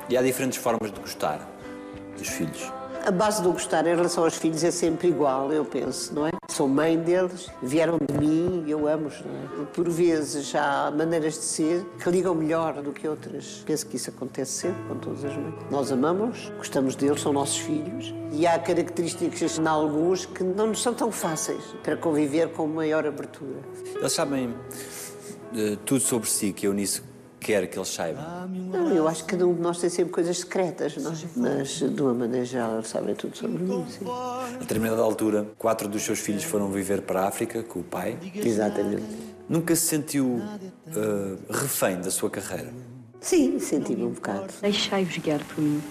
E 0.10 0.17
há 0.17 0.22
diferentes 0.22 0.57
formas 0.57 0.91
de 0.91 1.00
gostar 1.00 1.48
dos 2.17 2.27
filhos. 2.27 2.72
A 3.05 3.12
base 3.12 3.39
do 3.43 3.51
gostar 3.51 3.85
em 3.85 3.95
relação 3.95 4.24
aos 4.24 4.35
filhos 4.35 4.63
é 4.63 4.71
sempre 4.71 5.09
igual, 5.09 5.53
eu 5.53 5.63
penso, 5.63 6.12
não 6.12 6.25
é? 6.25 6.31
Sou 6.50 6.67
mãe 6.67 6.97
deles, 6.97 7.51
vieram 7.62 8.00
de 8.00 8.17
mim 8.17 8.63
e 8.65 8.71
eu 8.71 8.88
amo-os, 8.88 9.21
não 9.21 9.62
é? 9.62 9.65
Por 9.75 9.88
vezes 9.88 10.55
há 10.55 10.89
maneiras 10.89 11.35
de 11.35 11.41
ser 11.41 11.85
que 12.01 12.09
ligam 12.09 12.33
melhor 12.33 12.81
do 12.81 12.91
que 12.91 13.07
outras. 13.07 13.62
Penso 13.63 13.85
que 13.85 13.97
isso 13.97 14.09
acontece 14.09 14.53
sempre 14.53 14.81
com 14.88 14.95
todas 14.95 15.24
as 15.24 15.38
mães. 15.38 15.53
Nós 15.69 15.91
amamos, 15.91 16.51
gostamos 16.57 16.95
deles, 16.95 17.21
são 17.21 17.31
nossos 17.31 17.57
filhos 17.57 18.12
e 18.31 18.47
há 18.47 18.57
características 18.57 19.59
em 19.59 19.67
alguns 19.67 20.25
que 20.25 20.43
não 20.43 20.65
nos 20.65 20.81
são 20.81 20.95
tão 20.95 21.12
fáceis 21.12 21.62
para 21.83 21.95
conviver 21.95 22.53
com 22.53 22.65
maior 22.65 23.05
abertura. 23.05 23.59
Eles 23.97 24.13
sabem 24.13 24.47
uh, 24.47 25.77
tudo 25.85 26.01
sobre 26.01 26.27
si 26.27 26.51
que 26.51 26.65
a 26.65 26.69
Eunice 26.69 27.03
quer 27.39 27.68
que 27.68 27.77
eles 27.77 27.89
saibam. 27.89 28.24
Não, 28.48 28.89
eu 28.89 29.08
acho 29.08 29.24
que 29.24 29.32
cada 29.32 29.48
um 29.48 29.54
de 29.54 29.62
nós 29.62 29.80
tem 29.80 29.89
sempre 29.89 30.12
coisas 30.12 30.39
secretas, 30.39 30.98
não 30.98 31.12
é? 31.12 31.15
Mas, 31.36 31.80
de 31.80 32.01
uma 32.01 32.13
maneira 32.13 32.46
geral, 32.46 32.75
eles 32.75 32.88
sabem 32.88 33.15
tudo 33.15 33.38
sobre 33.38 33.63
mim, 33.63 33.86
sim. 33.89 34.06
A 34.08 34.58
determinada 34.60 35.01
altura, 35.01 35.48
quatro 35.58 35.88
dos 35.88 36.01
seus 36.04 36.20
filhos 36.20 36.44
foram 36.44 36.70
viver 36.72 37.01
para 37.01 37.22
a 37.22 37.27
África 37.27 37.63
com 37.63 37.80
o 37.80 37.84
pai. 37.84 38.18
Exatamente. 38.34 39.04
Nunca 39.48 39.75
se 39.75 39.86
sentiu 39.86 40.25
uh, 40.25 41.38
refém 41.50 42.01
da 42.01 42.10
sua 42.10 42.30
carreira? 42.30 42.74
Sim, 43.22 43.60
senti-me 43.60 44.04
um 44.04 44.12
bocado. 44.12 44.54
Deixai-vos 44.62 45.18
guiar 45.18 45.44
por 45.44 45.62
mim. 45.62 45.82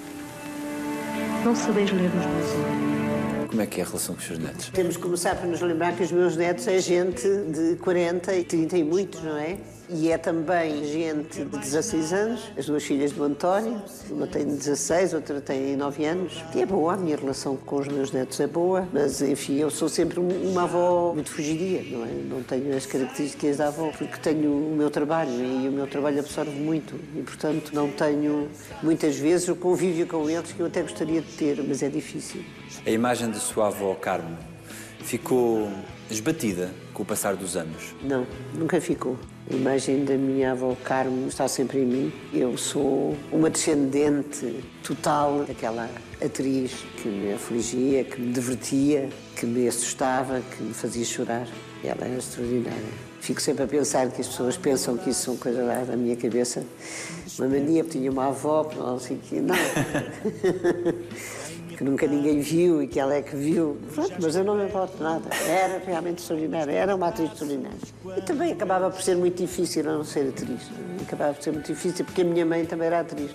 Não 1.45 1.55
sabeis 1.55 1.91
ler 1.91 2.11
nos 2.15 2.27
meus 2.27 2.51
olhos. 2.53 3.49
Como 3.49 3.63
é 3.63 3.67
que 3.67 3.81
é 3.81 3.85
a 3.85 3.87
relação 3.87 4.17
com 4.17 4.21
os 4.21 4.27
seus 4.27 4.39
netos? 4.39 4.69
Temos 4.71 4.97
que 4.97 5.03
começar 5.03 5.37
por 5.37 5.47
nos 5.47 5.61
lembrar 5.61 5.95
que 5.97 6.03
os 6.03 6.11
meus 6.11 6.37
netos 6.37 6.67
é 6.67 6.79
gente 6.81 7.23
de 7.23 7.77
40 7.77 8.35
e 8.35 8.43
30 8.43 8.79
e 8.79 8.83
muitos, 8.83 9.23
não 9.23 9.37
é? 9.37 9.59
E 9.89 10.11
é 10.11 10.17
também 10.17 10.83
gente 10.85 11.45
de 11.45 11.59
16 11.59 12.13
anos, 12.13 12.41
as 12.57 12.67
duas 12.67 12.83
filhas 12.83 13.13
do 13.13 13.23
António, 13.23 13.83
uma 14.11 14.27
tem 14.27 14.47
16, 14.47 15.13
outra 15.13 15.43
tem 15.43 15.77
9 15.77 16.05
anos. 16.07 16.43
E 16.55 16.63
é 16.63 16.67
boa, 16.67 16.95
a 16.95 16.97
minha 16.97 17.17
relação 17.17 17.55
com 17.55 17.77
os 17.77 17.89
meus 17.89 18.11
netos 18.11 18.41
é 18.41 18.47
boa, 18.47 18.89
mas 18.91 19.21
enfim, 19.21 19.59
eu 19.59 19.71
sou 19.71 19.89
sempre 19.89 20.19
uma 20.19 20.63
avó 20.63 21.13
muito 21.13 21.31
fugidia, 21.31 21.83
não 21.91 22.05
é? 22.05 22.09
Não 22.09 22.43
tenho 22.43 22.75
as 22.75 22.87
características 22.87 23.59
da 23.59 23.69
avó, 23.69 23.93
porque 23.97 24.17
tenho 24.23 24.51
o 24.51 24.75
meu 24.75 24.91
trabalho 24.91 25.31
e 25.33 25.69
o 25.69 25.73
meu 25.73 25.87
trabalho 25.87 26.19
absorve 26.19 26.53
muito 26.53 26.99
e, 27.15 27.21
portanto, 27.21 27.71
não 27.75 27.91
tenho 27.91 28.49
muitas 28.83 29.17
vezes 29.17 29.49
o 29.49 29.57
convívio 29.57 30.07
com 30.07 30.31
eles 30.31 30.51
que 30.53 30.61
eu 30.61 30.67
até 30.67 30.81
gostaria 30.81 31.21
de 31.21 31.33
ter, 31.33 31.63
mas 31.63 31.83
é 31.83 31.91
difícil. 31.91 32.43
A 32.87 32.91
imagem 32.91 33.31
da 33.31 33.39
sua 33.39 33.67
avó 33.67 33.95
Carmo 33.95 34.39
ficou 35.01 35.69
esbatida 36.11 36.71
com 36.93 37.03
o 37.03 37.07
passar 37.07 37.37
dos 37.37 37.57
anos? 37.57 37.95
Não, 38.03 38.27
nunca 38.55 38.81
ficou. 38.81 39.19
A 39.51 39.55
imagem 39.55 40.05
da 40.05 40.17
minha 40.17 40.53
avó 40.53 40.75
Carmo 40.85 41.29
está 41.29 41.47
sempre 41.47 41.81
em 41.81 41.87
mim. 41.87 42.13
Eu 42.33 42.57
sou 42.57 43.17
uma 43.31 43.51
descendente 43.51 44.65
total 44.83 45.45
daquela 45.45 45.91
atriz 46.25 46.73
que 47.03 47.09
me 47.09 47.33
afligia, 47.35 48.05
que 48.05 48.21
me 48.21 48.33
divertia, 48.33 49.09
que 49.37 49.45
me 49.45 49.69
assustava, 49.69 50.41
que 50.41 50.63
me 50.63 50.73
fazia 50.73 51.05
chorar. 51.05 51.47
Ela 51.83 52.07
era 52.07 52.17
extraordinária. 52.17 53.05
Fico 53.21 53.41
sempre 53.41 53.65
a 53.65 53.67
pensar 53.67 54.11
que 54.11 54.21
as 54.21 54.29
pessoas 54.29 54.57
pensam 54.57 54.97
que 54.97 55.11
isso 55.11 55.25
são 55.25 55.37
coisas 55.37 55.67
lá 55.67 55.83
da 55.85 55.97
minha 55.97 56.17
cabeça. 56.17 56.65
Uma 57.39 57.49
mania, 57.49 57.85
tinha 57.85 58.11
uma 58.11 58.29
avó, 58.29 58.71
não 58.77 58.99
sei 58.99 59.17
o 59.17 59.21
quê. 59.21 59.41
Não. 59.41 59.55
que 61.77 61.85
nunca 61.85 62.07
ninguém 62.07 62.41
viu 62.41 62.83
e 62.83 62.87
que 62.87 62.99
ela 62.99 63.15
é 63.15 63.23
que 63.23 63.35
viu. 63.37 63.77
Pronto, 63.95 64.15
mas 64.21 64.37
eu 64.37 64.45
não 64.45 64.57
me 64.57 64.65
importo 64.65 65.03
nada. 65.03 65.29
Era 65.49 65.83
realmente 65.85 66.19
extraordinária, 66.19 66.73
era 66.73 66.95
uma 66.95 67.09
atriz 67.09 67.31
extraordinária. 67.31 67.79
E 68.17 68.21
também 68.23 68.53
acabava 68.53 68.91
por 68.91 69.03
ser 69.03 69.17
muito 69.17 69.37
difícil 69.37 69.85
eu 69.85 69.99
não 69.99 70.05
ser 70.05 70.29
atriz. 70.29 70.71
Acabava 71.03 71.35
por 71.35 71.43
ser 71.43 71.53
muito 71.53 71.67
difícil 71.67 72.05
porque 72.05 72.23
a 72.23 72.25
minha 72.25 72.47
mãe 72.47 72.65
também 72.65 72.87
era 72.87 73.01
atriz. 73.01 73.31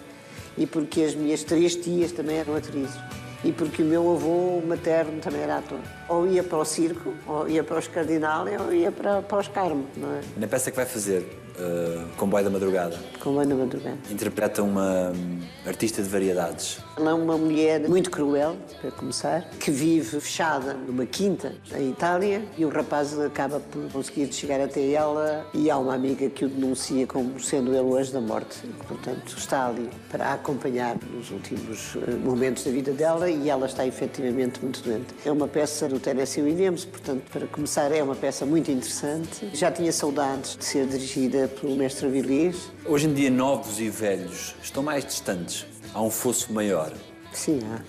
E 0.58 0.65
porque 0.65 1.03
as 1.03 1.15
minhas 1.15 1.43
três 1.43 1.75
tias 1.75 2.12
também 2.12 2.38
eram 2.38 2.55
atrizes. 2.55 2.98
E 3.43 3.53
porque 3.53 3.81
o 3.81 3.86
meu 3.86 4.12
avô 4.12 4.62
materno 4.67 5.22
também 5.22 5.41
era 5.41 5.60
ator. 5.60 5.79
Ou 6.10 6.27
ia 6.27 6.43
para 6.43 6.58
o 6.58 6.65
circo, 6.65 7.13
ou 7.25 7.48
ia 7.48 7.63
para 7.63 7.79
os 7.79 7.88
Cardinal, 7.88 8.46
ou 8.65 8.74
ia 8.74 8.91
para, 8.91 9.22
para 9.22 9.38
os 9.38 9.48
Carmo, 9.48 9.86
não 9.96 10.10
é? 10.12 10.22
Na 10.36 10.48
peça 10.48 10.69
que 10.69 10.75
vai 10.75 10.86
fazer, 10.86 11.25
uh, 11.60 12.08
Comboio 12.18 12.44
da 12.44 12.50
Madrugada, 12.50 12.98
Comboio 13.20 13.48
da 13.48 13.56
Madrugada. 13.56 13.98
interpreta 14.10 14.63
uma 14.63 15.12
um, 15.12 15.39
artista 15.66 16.01
de 16.01 16.10
variedades. 16.10 16.80
Ela 16.98 17.12
é 17.12 17.13
uma 17.13 17.38
mulher 17.38 17.88
muito 17.88 18.10
cruel, 18.10 18.56
para 18.82 18.92
começar, 18.92 19.50
que 19.60 19.72
vive 19.72 20.20
fechada 20.20 20.74
numa 20.74 21.06
quinta 21.06 21.54
em 21.75 21.89
Itália 21.92 22.44
e 22.58 22.66
o 22.66 22.70
rapaz 22.70 23.18
acaba 23.20 23.60
por 23.60 23.92
conseguir 23.92 24.32
chegar 24.34 24.62
até 24.62 24.92
ela 24.92 25.46
e 25.54 25.70
há 25.70 25.78
uma 25.78 25.94
amiga 25.94 26.30
que 26.30 26.46
o 26.46 26.50
denuncia 26.50 27.06
como 27.06 27.39
sendo 27.39 27.75
ele 27.75 27.98
anjo 27.98 28.13
da 28.13 28.22
morte. 28.22 28.60
E, 28.63 28.86
portanto, 28.86 29.36
está 29.38 29.68
ali 29.68 29.89
para 30.10 30.28
a 30.28 30.34
acompanhar 30.34 30.98
nos 31.12 31.32
últimos 31.32 31.96
eh, 31.96 32.16
momentos 32.16 32.63
da 32.63 32.72
vida 32.72 32.92
dela 32.92 33.30
e 33.30 33.50
ela 33.50 33.66
está 33.66 33.86
efetivamente 33.86 34.62
muito 34.62 34.82
doente. 34.82 35.13
É 35.25 35.32
uma 35.32 35.48
peça 35.48 35.88
do 35.88 36.00
Tennessee 36.00 36.42
Williams, 36.42 36.86
portanto, 36.86 37.24
para 37.32 37.48
começar, 37.48 37.92
é 37.92 38.01
uma 38.01 38.16
peça 38.16 38.46
muito 38.46 38.72
interessante. 38.72 39.50
Já 39.54 39.72
tinha 39.72 39.92
saudades 39.92 40.56
de 40.58 40.66
ser 40.66 40.88
dirigida 40.88 41.49
pelo 41.50 41.75
mestre 41.75 42.08
Avilés. 42.08 42.72
Hoje 42.86 43.08
em 43.08 43.13
dia, 43.13 43.29
novos 43.29 43.79
e 43.79 43.89
velhos 43.89 44.56
estão 44.62 44.82
mais 44.84 45.06
distantes. 45.06 45.65
Há 45.94 46.01
um 46.01 46.10
fosso 46.10 46.53
maior. 46.53 46.91
Sim, 47.34 47.60
há. 47.65 47.79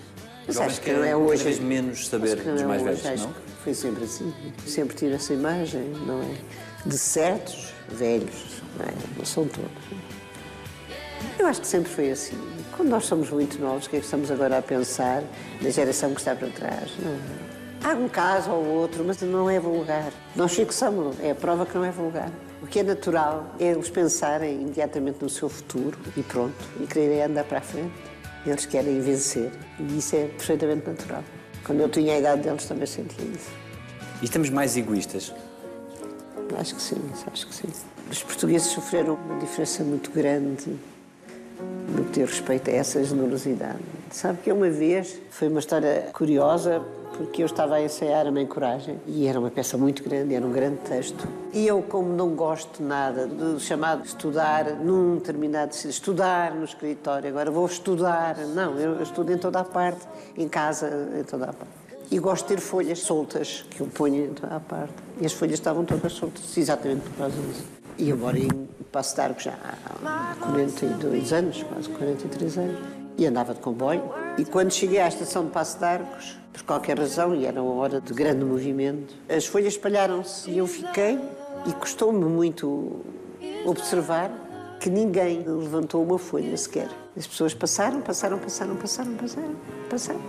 Mas 0.47 0.55
Jovens 0.55 0.71
acho 0.71 0.81
que 0.81 0.91
não 0.91 1.03
é 1.03 1.11
cada 1.11 1.17
hoje. 1.17 1.43
vez 1.43 1.59
menos 1.59 2.07
saber 2.07 2.37
que 2.37 2.49
dos 2.49 2.61
é 2.61 2.65
mais 2.65 2.81
velhos, 2.81 3.05
acho 3.05 3.23
não? 3.23 3.33
que 3.33 3.39
Foi 3.63 3.73
sempre 3.73 4.03
assim. 4.03 4.33
Sempre 4.65 4.95
tive 4.95 5.13
essa 5.13 5.33
imagem, 5.33 5.83
não 6.05 6.21
é? 6.21 6.35
De 6.85 6.97
certos 6.97 7.71
velhos, 7.89 8.61
não, 8.77 8.85
é? 8.85 8.93
não 9.17 9.25
são 9.25 9.47
todos. 9.47 9.71
Eu 11.37 11.45
acho 11.45 11.61
que 11.61 11.67
sempre 11.67 11.91
foi 11.91 12.11
assim. 12.11 12.37
Quando 12.75 12.89
nós 12.89 13.05
somos 13.05 13.29
muito 13.29 13.59
novos, 13.59 13.85
o 13.85 13.89
que 13.89 13.97
é 13.97 13.99
que 13.99 14.05
estamos 14.05 14.31
agora 14.31 14.57
a 14.57 14.61
pensar 14.61 15.23
na 15.61 15.69
geração 15.69 16.13
que 16.13 16.19
está 16.21 16.35
para 16.35 16.49
trás? 16.49 16.91
Não. 16.99 17.51
Há 17.83 17.93
um 17.95 18.07
caso 18.07 18.51
ou 18.51 18.63
outro, 18.65 19.03
mas 19.03 19.21
não 19.21 19.49
é 19.49 19.59
vulgar. 19.59 20.11
Nós 20.35 20.53
fixamos, 20.53 21.19
é 21.19 21.31
a 21.31 21.35
prova 21.35 21.65
que 21.65 21.75
não 21.75 21.83
é 21.83 21.91
vulgar. 21.91 22.31
O 22.61 22.67
que 22.67 22.79
é 22.79 22.83
natural 22.83 23.55
é 23.59 23.71
eles 23.71 23.89
pensarem 23.89 24.61
imediatamente 24.61 25.17
no 25.21 25.29
seu 25.29 25.49
futuro 25.49 25.97
e 26.15 26.21
pronto, 26.21 26.55
e 26.79 26.85
quererem 26.85 27.23
andar 27.23 27.43
para 27.43 27.57
a 27.57 27.61
frente. 27.61 27.91
Eles 28.45 28.65
querem 28.65 28.99
vencer 28.99 29.51
e 29.79 29.97
isso 29.97 30.15
é 30.15 30.27
perfeitamente 30.27 30.87
natural. 30.87 31.23
Quando 31.65 31.81
eu 31.81 31.89
tinha 31.89 32.13
a 32.13 32.19
idade 32.19 32.41
deles 32.43 32.65
também 32.65 32.85
sentia 32.85 33.25
isso. 33.25 33.49
E 34.21 34.25
estamos 34.25 34.49
mais 34.49 34.77
egoístas. 34.77 35.33
Acho 36.57 36.75
que 36.75 36.81
sim, 36.81 37.01
acho 37.31 37.47
que 37.47 37.55
sim. 37.55 37.67
Os 38.09 38.23
portugueses 38.23 38.67
sofreram 38.67 39.15
uma 39.15 39.39
diferença 39.39 39.83
muito 39.83 40.11
grande 40.11 40.77
no 41.95 42.05
que 42.05 42.21
respeito 42.21 42.69
a 42.69 42.73
essa 42.73 43.03
generosidade. 43.03 43.79
Sabe 44.11 44.39
que 44.43 44.51
uma 44.51 44.69
vez 44.69 45.19
foi 45.29 45.47
uma 45.47 45.59
história 45.59 46.09
curiosa 46.13 46.81
porque 47.17 47.43
eu 47.43 47.45
estava 47.45 47.75
a 47.75 47.83
ensaiar 47.83 48.25
a 48.25 48.31
Mãe 48.31 48.45
Coragem 48.45 48.99
e 49.05 49.27
era 49.27 49.39
uma 49.39 49.51
peça 49.51 49.77
muito 49.77 50.03
grande, 50.03 50.33
era 50.33 50.45
um 50.45 50.51
grande 50.51 50.77
texto. 50.77 51.27
E 51.53 51.67
eu, 51.67 51.81
como 51.81 52.13
não 52.13 52.29
gosto 52.29 52.81
nada 52.81 53.27
do 53.27 53.59
chamado 53.59 54.05
estudar 54.05 54.75
num 54.75 55.17
determinado 55.17 55.75
estudar 55.75 56.55
no 56.55 56.63
escritório, 56.63 57.29
agora 57.29 57.51
vou 57.51 57.65
estudar. 57.65 58.37
Não, 58.37 58.77
eu, 58.79 59.01
estudo 59.01 59.31
em 59.31 59.37
toda 59.37 59.59
a 59.59 59.63
parte, 59.63 60.01
em 60.37 60.47
casa, 60.47 61.09
em 61.19 61.23
toda 61.23 61.45
a 61.45 61.53
parte. 61.53 61.71
E 62.09 62.19
gosto 62.19 62.47
de 62.47 62.55
ter 62.55 62.61
folhas 62.61 62.99
soltas 62.99 63.65
que 63.69 63.81
eu 63.81 63.87
ponho 63.87 64.25
em 64.25 64.33
toda 64.33 64.55
a 64.55 64.59
parte. 64.59 64.93
E 65.19 65.25
as 65.25 65.31
folhas 65.31 65.53
estavam 65.53 65.85
todas 65.85 66.11
soltas, 66.13 66.57
exatamente 66.57 67.01
por 67.01 67.17
causa 67.17 67.35
disso. 67.35 67.65
E 67.97 68.09
em 68.09 68.67
Passo 68.91 69.15
de 69.15 69.43
já 69.43 69.57
há 70.03 70.35
42 70.35 71.31
anos, 71.31 71.63
quase 71.63 71.89
43 71.89 72.57
anos. 72.57 72.77
E 73.17 73.25
andava 73.25 73.53
de 73.53 73.59
comboio. 73.61 74.03
E 74.37 74.43
quando 74.43 74.71
cheguei 74.71 74.99
à 74.99 75.07
estação 75.07 75.45
de 75.45 75.51
Passo 75.51 75.77
de 75.77 75.85
Arcos, 75.85 76.37
por 76.51 76.63
qualquer 76.63 76.97
razão, 76.97 77.33
e 77.33 77.45
era 77.45 77.61
uma 77.61 77.75
hora 77.75 78.01
de 78.01 78.13
grande 78.13 78.43
movimento, 78.43 79.13
as 79.29 79.45
folhas 79.45 79.73
espalharam-se 79.73 80.49
e 80.51 80.57
eu 80.57 80.67
fiquei 80.67 81.19
e 81.65 81.73
custou-me 81.73 82.25
muito 82.25 83.01
observar 83.65 84.31
que 84.79 84.89
ninguém 84.89 85.43
levantou 85.45 86.03
uma 86.03 86.17
folha 86.17 86.57
sequer. 86.57 86.89
As 87.15 87.27
pessoas 87.27 87.53
passaram, 87.53 88.01
passaram, 88.01 88.39
passaram, 88.39 88.75
passaram, 88.75 89.13
passaram, 89.13 89.55
passaram. 89.89 90.21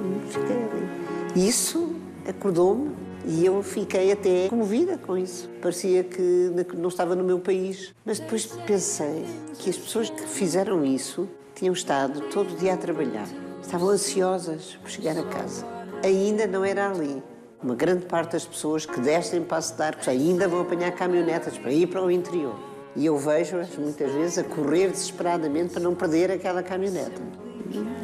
E 0.00 0.32
fiquei 0.32 0.56
ali. 0.56 1.48
Isso 1.48 1.94
acordou-me 2.26 3.05
E 3.26 3.44
eu 3.44 3.60
fiquei 3.60 4.12
até 4.12 4.48
comovida 4.48 4.96
com 4.96 5.18
isso. 5.18 5.50
Parecia 5.60 6.04
que 6.04 6.52
não 6.76 6.88
estava 6.88 7.16
no 7.16 7.24
meu 7.24 7.40
país. 7.40 7.92
Mas 8.04 8.20
depois 8.20 8.46
pensei 8.46 9.24
que 9.58 9.68
as 9.68 9.76
pessoas 9.76 10.08
que 10.08 10.22
fizeram 10.22 10.84
isso 10.84 11.28
tinham 11.54 11.74
estado 11.74 12.20
todo 12.32 12.52
o 12.52 12.56
dia 12.56 12.74
a 12.74 12.76
trabalhar. 12.76 13.26
Estavam 13.60 13.88
ansiosas 13.88 14.78
por 14.80 14.88
chegar 14.88 15.18
a 15.18 15.24
casa. 15.24 15.66
Ainda 16.04 16.46
não 16.46 16.64
era 16.64 16.88
ali. 16.88 17.20
Uma 17.60 17.74
grande 17.74 18.06
parte 18.06 18.32
das 18.32 18.46
pessoas 18.46 18.86
que 18.86 19.00
descem 19.00 19.42
para 19.42 19.60
se 19.60 19.76
dar, 19.76 19.98
ainda 20.06 20.46
vão 20.46 20.60
apanhar 20.60 20.92
caminhonetas 20.92 21.58
para 21.58 21.72
ir 21.72 21.88
para 21.88 22.04
o 22.04 22.10
interior. 22.10 22.54
E 22.94 23.04
eu 23.06 23.18
vejo-as 23.18 23.76
muitas 23.76 24.12
vezes 24.12 24.38
a 24.38 24.44
correr 24.44 24.90
desesperadamente 24.90 25.72
para 25.72 25.82
não 25.82 25.96
perder 25.96 26.30
aquela 26.30 26.62
caminhoneta. 26.62 27.20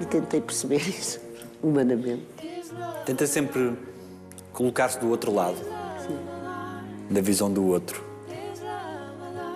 E 0.01 0.05
tentei 0.07 0.41
perceber 0.41 0.83
isso 0.89 1.21
humanamente. 1.63 2.27
Tenta 3.07 3.27
sempre 3.27 3.77
colocar-se 4.53 4.99
do 4.99 5.09
outro 5.09 5.33
lado, 5.33 5.57
Sim. 5.57 6.19
da 7.11 7.21
visão 7.21 7.51
do 7.51 7.65
outro, 7.67 8.03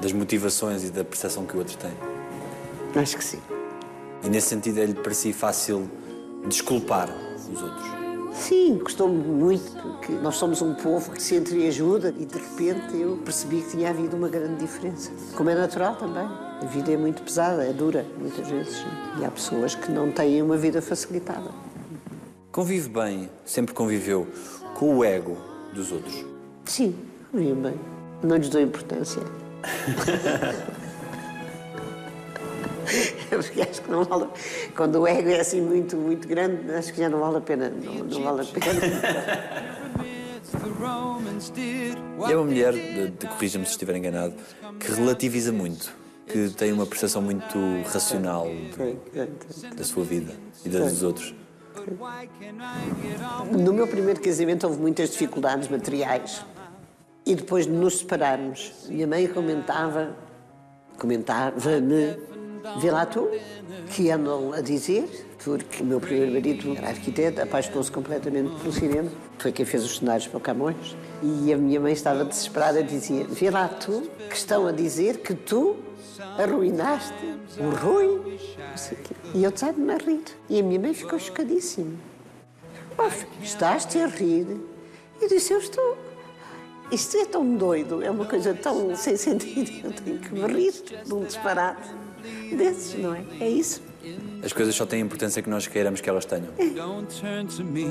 das 0.01 0.13
motivações 0.13 0.85
e 0.85 0.91
da 0.91 1.05
percepção 1.05 1.45
que 1.47 1.55
o 1.55 1.59
outro 1.59 1.77
tem. 1.77 1.93
Acho 3.01 3.19
que 3.19 3.25
sim. 3.25 3.41
E 4.25 4.29
nesse 4.29 4.49
sentido 4.49 4.81
é-lhe 4.81 4.95
para 4.95 5.13
si 5.13 5.33
fácil 5.33 5.91
desculpar 6.47 7.11
os 7.53 7.63
outros. 7.63 7.87
Sim, 8.33 8.79
gostou-me 8.83 9.17
muito, 9.17 9.73
porque 9.83 10.13
nós 10.13 10.37
somos 10.37 10.61
um 10.61 10.75
povo 10.75 11.11
que 11.11 11.23
se 11.23 11.37
entreajuda 11.37 12.15
e 12.19 12.27
de 12.27 12.39
repente 12.39 12.97
eu 12.97 13.17
percebi 13.19 13.63
que 13.63 13.71
tinha 13.71 13.91
havido 13.91 14.17
uma 14.17 14.29
grande 14.29 14.57
diferença. 14.57 15.11
Como 15.37 15.49
é 15.49 15.55
natural 15.55 15.97
também. 15.97 16.25
A 16.25 16.65
vida 16.67 16.93
é 16.93 16.97
muito 16.97 17.23
pesada, 17.23 17.65
é 17.65 17.73
dura, 17.73 18.07
muitas 18.19 18.47
vezes. 18.49 18.85
E 19.19 19.25
há 19.25 19.31
pessoas 19.31 19.75
que 19.75 19.91
não 19.91 20.11
têm 20.11 20.43
uma 20.43 20.57
vida 20.57 20.81
facilitada. 20.81 21.51
Convive 22.53 22.89
bem, 22.89 23.31
sempre 23.45 23.75
conviveu 23.75 24.27
com 24.77 24.99
o 24.99 25.05
ego 25.05 25.39
dos 25.73 25.91
outros? 25.91 26.23
Sim, 26.67 26.95
convive 27.33 27.55
bem. 27.55 27.75
Não 28.23 28.37
lhes 28.37 28.51
dou 28.51 28.61
importância. 28.61 29.23
Porque 33.31 33.63
acho 33.63 33.83
que 33.83 33.91
não 33.91 34.05
vale. 34.05 34.29
Quando 34.77 35.01
o 35.01 35.07
ego 35.07 35.31
é 35.31 35.41
assim 35.41 35.63
muito, 35.63 35.97
muito 35.97 36.29
grande, 36.29 36.71
acho 36.73 36.93
que 36.93 37.01
já 37.01 37.09
não 37.09 37.21
vale 37.21 37.39
a 37.39 37.41
pena. 37.41 37.71
Não, 37.71 37.95
não 38.05 38.23
vale 38.23 38.43
a 38.43 38.45
pena. 38.45 38.81
E 42.29 42.31
é 42.33 42.37
uma 42.37 42.45
mulher, 42.45 42.75
corrija-me 43.29 43.65
se 43.65 43.73
estiver 43.73 43.97
enganado, 43.97 44.35
que 44.79 44.93
relativiza 44.93 45.53
muito, 45.53 45.91
que 46.27 46.51
tem 46.51 46.71
uma 46.73 46.87
percepção 46.87 47.23
muito 47.23 47.59
racional 47.87 48.47
da 49.75 49.85
sua 49.85 50.05
vida 50.05 50.35
e 50.65 50.69
da 50.69 50.81
dos 50.81 51.03
outros. 51.03 51.35
No 53.53 53.73
meu 53.73 53.87
primeiro 53.87 54.21
casamento 54.21 54.67
houve 54.67 54.81
muitas 54.81 55.11
dificuldades 55.11 55.69
materiais. 55.69 56.45
E 57.25 57.35
depois 57.35 57.67
de 57.67 57.73
nos 57.73 57.99
separarmos, 57.99 58.87
minha 58.89 59.07
mãe 59.07 59.27
comentava, 59.27 60.17
comentava-me, 60.97 62.17
vê 62.79 62.91
lá 62.91 63.05
tu, 63.05 63.29
que 63.91 64.11
andam 64.11 64.53
a 64.53 64.61
dizer, 64.61 65.27
porque 65.43 65.83
o 65.83 65.87
meu 65.87 66.01
primeiro 66.01 66.33
marido 66.33 66.77
era 66.77 66.89
arquiteto, 66.89 67.43
apaixonou-se 67.43 67.91
completamente 67.91 68.55
pelo 68.61 68.73
cinema, 68.73 69.11
foi 69.39 69.51
quem 69.53 69.67
fez 69.67 69.85
os 69.85 69.97
cenários 69.99 70.29
para 70.29 70.39
o 70.39 70.41
Camões, 70.41 70.97
e 71.23 71.53
a 71.53 71.57
minha 71.57 71.81
mãe 71.81 71.93
estava 71.93 72.25
desesperada, 72.25 72.83
dizia, 72.83 73.25
vê 73.25 73.51
lá 73.51 73.69
tu, 73.69 74.03
que 74.29 74.37
estão 74.37 74.67
a 74.67 74.73
dizer 74.73 75.19
que 75.19 75.35
tu 75.35 75.77
arruinaste 76.39 77.15
o 77.59 77.71
Rui. 77.71 78.39
E 79.35 79.43
eu 79.43 79.51
estava-me 79.51 79.93
a 79.93 79.97
rir. 79.97 80.25
E 80.49 80.61
a 80.61 80.63
minha 80.63 80.81
mãe 80.81 80.95
ficou 80.95 81.19
chocadíssima. 81.19 81.93
Oh, 82.99 83.43
estás-te 83.43 83.99
a 83.99 84.07
rir? 84.07 84.47
E 85.21 85.29
disse, 85.29 85.53
eu 85.53 85.59
estou. 85.59 85.99
Isto 86.91 87.17
é 87.17 87.25
tão 87.25 87.57
doido, 87.57 88.03
é 88.03 88.11
uma 88.11 88.25
coisa 88.25 88.55
tão 88.55 88.95
sem 88.95 89.17
sentido. 89.17 89.71
Eu 89.85 89.93
tenho 89.93 90.19
que 90.19 90.33
me 90.33 90.47
rir 90.47 90.73
de 91.05 91.13
um 91.13 91.25
disparate 91.25 91.89
desses, 92.57 92.99
não 92.99 93.15
é? 93.15 93.25
É 93.41 93.49
isso. 93.49 93.83
As 94.45 94.53
coisas 94.53 94.75
só 94.75 94.87
têm 94.87 95.03
a 95.03 95.05
importância 95.05 95.43
que 95.43 95.51
nós 95.51 95.67
queiramos 95.67 96.01
que 96.01 96.09
elas 96.09 96.25
tenham. 96.25 96.49
É. 96.59 96.67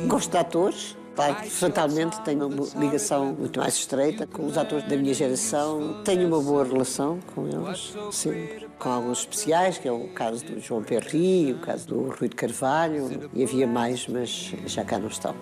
Gosto 0.08 0.32
de 0.32 0.38
atores. 0.38 0.96
Pai, 1.16 1.50
fatalmente 1.50 2.20
tenho 2.24 2.48
uma 2.48 2.68
ligação 2.76 3.34
muito 3.34 3.60
mais 3.60 3.76
estreita 3.76 4.28
com 4.28 4.46
os 4.46 4.58
atores 4.58 4.88
da 4.88 4.98
minha 4.98 5.14
geração. 5.14 6.04
Tenho 6.04 6.28
uma 6.28 6.42
boa 6.42 6.66
relação 6.66 7.20
com 7.34 7.48
eles, 7.48 7.94
sempre. 8.12 8.68
Com 8.78 8.90
alguns 8.90 9.20
especiais, 9.20 9.78
que 9.78 9.88
é 9.88 9.92
o 9.92 10.10
caso 10.10 10.44
do 10.44 10.60
João 10.60 10.84
Perri, 10.84 11.54
o 11.54 11.60
caso 11.60 11.88
do 11.88 12.10
Rui 12.10 12.28
de 12.28 12.36
Carvalho, 12.36 13.30
e 13.34 13.44
havia 13.44 13.66
mais, 13.66 14.08
mas 14.08 14.54
já 14.66 14.84
cá 14.84 15.00
não 15.00 15.08
estão. 15.08 15.34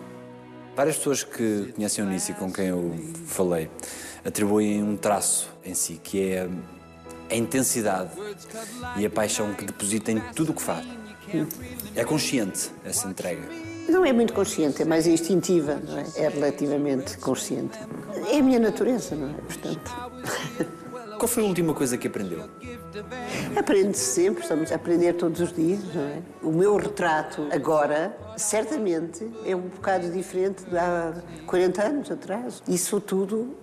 Várias 0.76 0.98
pessoas 0.98 1.24
que 1.24 1.74
conhecem 1.76 2.04
o 2.04 2.12
e 2.12 2.34
com 2.34 2.52
quem 2.52 2.68
eu 2.68 2.94
falei 3.26 3.70
atribuem 4.24 4.84
um 4.84 4.96
traço 4.96 5.50
em 5.66 5.74
si, 5.74 6.00
que 6.04 6.34
é 6.34 6.50
a 7.30 7.36
intensidade 7.36 8.12
e 8.98 9.06
a 9.06 9.10
paixão 9.10 9.54
que 9.54 9.66
deposita 9.66 10.12
em 10.12 10.20
tudo 10.34 10.52
o 10.52 10.56
que 10.56 10.62
faz. 10.62 10.86
É 11.96 12.04
consciente 12.04 12.70
essa 12.86 13.08
entrega. 13.08 13.73
Não 13.88 14.06
é 14.06 14.14
muito 14.14 14.34
consciente, 14.34 14.82
é 14.82 14.86
mais 14.86 15.08
instintiva, 15.08 15.76
não 15.76 15.98
é? 15.98 16.06
É 16.16 16.30
relativamente 16.30 17.18
consciente. 17.18 17.78
É 18.32 18.40
a 18.40 18.44
minha 18.44 18.60
natureza, 18.60 19.16
não 19.16 19.30
é? 19.30 19.34
Portanto. 19.34 19.92
Qual 21.18 21.28
foi 21.28 21.44
a 21.44 21.46
última 21.46 21.74
coisa 21.74 21.98
que 21.98 22.08
aprendeu? 22.08 22.50
Aprende-se 23.56 24.04
sempre, 24.04 24.44
estamos 24.44 24.72
a 24.72 24.76
aprender 24.76 25.14
todos 25.14 25.40
os 25.40 25.54
dias, 25.54 25.80
não 25.94 26.02
é? 26.02 26.22
O 26.42 26.52
meu 26.52 26.76
retrato 26.76 27.48
agora, 27.52 28.18
certamente, 28.36 29.32
é 29.46 29.56
um 29.56 29.62
bocado 29.62 30.10
diferente 30.12 30.64
de 30.66 30.78
há 30.78 31.14
40 31.46 31.82
anos 31.82 32.12
atrás. 32.12 32.62
Isso 32.68 33.00
tudo 33.00 33.56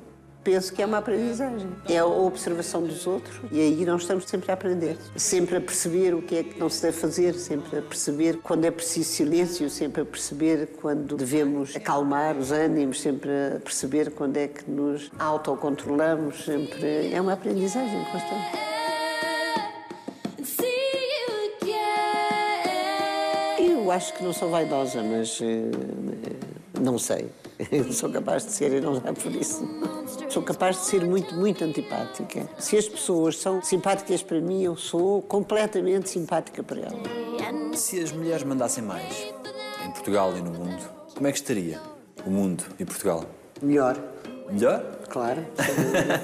penso 0.42 0.72
que 0.72 0.82
é 0.82 0.86
uma 0.86 0.98
aprendizagem. 0.98 1.68
É 1.88 1.98
a 1.98 2.06
observação 2.06 2.82
dos 2.82 3.06
outros 3.06 3.40
e 3.50 3.60
aí 3.60 3.84
nós 3.84 4.02
estamos 4.02 4.24
sempre 4.24 4.50
a 4.50 4.54
aprender. 4.54 4.96
Sempre 5.16 5.56
a 5.56 5.60
perceber 5.60 6.14
o 6.14 6.22
que 6.22 6.36
é 6.36 6.42
que 6.42 6.58
não 6.58 6.68
se 6.68 6.82
deve 6.82 6.96
fazer, 6.96 7.34
sempre 7.34 7.78
a 7.78 7.82
perceber 7.82 8.38
quando 8.42 8.64
é 8.64 8.70
preciso 8.70 9.10
silêncio, 9.10 9.68
sempre 9.70 10.02
a 10.02 10.04
perceber 10.04 10.68
quando 10.80 11.16
devemos 11.16 11.76
acalmar 11.76 12.36
os 12.36 12.52
ânimos, 12.52 13.00
sempre 13.00 13.30
a 13.30 13.60
perceber 13.60 14.10
quando 14.10 14.36
é 14.36 14.48
que 14.48 14.70
nos 14.70 15.10
autocontrolamos, 15.18 16.44
sempre 16.44 17.12
é 17.12 17.20
uma 17.20 17.32
aprendizagem 17.34 18.04
constante. 18.04 18.79
Eu 23.90 23.94
acho 23.94 24.14
que 24.14 24.22
não 24.22 24.32
sou 24.32 24.48
vaidosa, 24.48 25.02
mas 25.02 25.40
uh, 25.40 25.44
não 26.80 26.96
sei. 26.96 27.28
Eu 27.72 27.82
sou 27.92 28.08
capaz 28.08 28.46
de 28.46 28.52
ser 28.52 28.72
e 28.72 28.80
não 28.80 28.98
é 28.98 29.12
por 29.12 29.34
isso. 29.34 29.68
Sou 30.28 30.44
capaz 30.44 30.76
de 30.76 30.82
ser 30.84 31.04
muito, 31.04 31.34
muito 31.34 31.64
antipática. 31.64 32.48
Se 32.56 32.76
as 32.76 32.88
pessoas 32.88 33.36
são 33.38 33.60
simpáticas 33.60 34.22
para 34.22 34.40
mim, 34.40 34.62
eu 34.62 34.76
sou 34.76 35.22
completamente 35.22 36.08
simpática 36.08 36.62
para 36.62 36.82
elas. 36.82 37.80
Se 37.80 37.98
as 37.98 38.12
mulheres 38.12 38.44
mandassem 38.44 38.84
mais 38.84 39.26
em 39.84 39.90
Portugal 39.90 40.36
e 40.36 40.40
no 40.40 40.52
mundo, 40.52 40.88
como 41.12 41.26
é 41.26 41.32
que 41.32 41.38
estaria 41.38 41.80
o 42.24 42.30
mundo 42.30 42.62
e 42.78 42.84
Portugal? 42.84 43.24
Melhor. 43.60 43.98
Melhor? 44.52 44.84
Claro. 45.08 45.44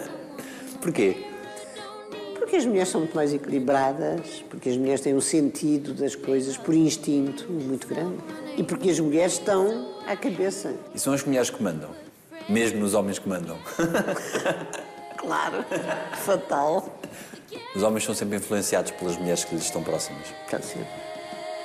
Porquê? 0.81 1.36
Porque 2.47 2.59
as 2.59 2.65
mulheres 2.65 2.91
são 2.91 3.01
muito 3.01 3.17
mais 3.17 3.35
equilibradas, 3.35 4.45
porque 4.49 4.69
as 4.69 4.77
mulheres 4.77 5.01
têm 5.01 5.13
um 5.17 5.21
sentido 5.21 5.93
das 5.93 6.15
coisas 6.15 6.57
por 6.57 6.73
instinto 6.73 7.51
muito 7.51 7.89
grande 7.89 8.19
e 8.57 8.63
porque 8.63 8.89
as 8.89 9.01
mulheres 9.01 9.33
estão 9.33 9.93
à 10.07 10.15
cabeça. 10.15 10.73
E 10.95 11.01
são 11.01 11.13
as 11.13 11.25
mulheres 11.25 11.51
que 11.51 11.61
mandam? 11.61 11.91
Mesmo 12.49 12.79
nos 12.79 12.95
homens 12.95 13.19
que 13.19 13.29
mandam? 13.29 13.59
claro, 15.19 15.65
fatal. 16.25 16.89
Os 17.75 17.83
homens 17.83 18.05
são 18.05 18.15
sempre 18.15 18.37
influenciados 18.37 18.93
pelas 18.93 19.17
mulheres 19.17 19.43
que 19.43 19.53
lhes 19.53 19.65
estão 19.65 19.83
próximas. 19.83 20.33
Claro 20.49 20.65
sim. 20.65 20.85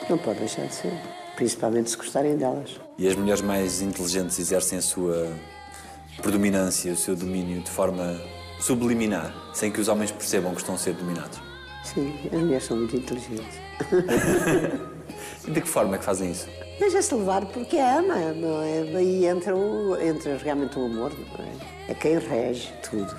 Não 0.10 0.18
pode 0.18 0.40
deixar 0.40 0.66
de 0.66 0.74
ser. 0.74 0.94
Principalmente 1.36 1.92
se 1.92 1.98
gostarem 1.98 2.38
delas. 2.38 2.82
E 2.98 3.08
as 3.08 3.16
mulheres 3.16 3.42
mais 3.42 3.84
inteligentes 3.84 4.40
exercem 4.40 4.80
a 4.80 4.82
sua 4.82 5.32
predominância, 6.24 6.92
o 6.92 6.98
seu 6.98 7.16
domínio 7.16 7.62
de 7.62 7.70
forma 7.70 8.20
subliminar, 8.62 9.34
sem 9.54 9.72
que 9.72 9.82
os 9.82 9.88
homens 9.88 10.12
percebam 10.12 10.54
que 10.54 10.62
estão 10.62 10.76
a 10.76 10.78
ser 10.78 10.94
dominados. 10.94 11.40
Sim, 11.84 12.14
as 12.32 12.40
mulheres 12.40 12.64
são 12.64 12.78
muito 12.78 12.96
inteligentes. 12.96 13.60
e 15.48 15.52
de 15.52 15.62
que 15.62 15.68
forma 15.68 15.96
é 15.96 15.98
que 15.98 16.06
fazem 16.06 16.32
isso? 16.32 16.48
Deixa-se 16.80 17.14
levar 17.14 17.46
porque 17.46 17.78
ama, 17.78 18.16
não 18.34 18.62
é? 18.62 18.84
Daí 18.94 19.26
entra, 19.26 19.56
o, 19.56 20.00
entra 20.00 20.38
realmente 20.38 20.78
o 20.78 20.86
amor, 20.86 21.12
não 21.12 21.46
é? 21.46 21.92
É 21.92 21.94
quem 21.94 22.18
rege 22.20 22.72
tudo. 22.90 23.16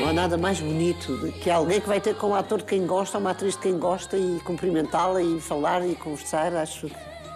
Não 0.00 0.08
há 0.08 0.12
nada 0.12 0.36
mais 0.36 0.60
bonito 0.60 1.16
do 1.16 1.32
que 1.32 1.50
alguém 1.50 1.80
que 1.80 1.86
vai 1.86 2.00
ter 2.00 2.14
com 2.16 2.28
um 2.28 2.34
ator 2.34 2.58
de 2.58 2.64
quem 2.64 2.86
gosta, 2.86 3.18
uma 3.18 3.30
atriz 3.30 3.54
de 3.54 3.60
quem 3.60 3.78
gosta 3.78 4.16
e 4.16 4.40
cumprimentá-la 4.44 5.22
e 5.22 5.40
falar 5.40 5.86
e 5.86 5.94
conversar. 5.94 6.54
Acho, 6.54 6.90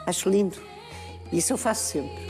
acho 0.07 0.29
lindo. 0.29 0.57
Isso 1.33 1.53
eu 1.53 1.59
faço 1.59 1.93
sempre. 1.93 2.29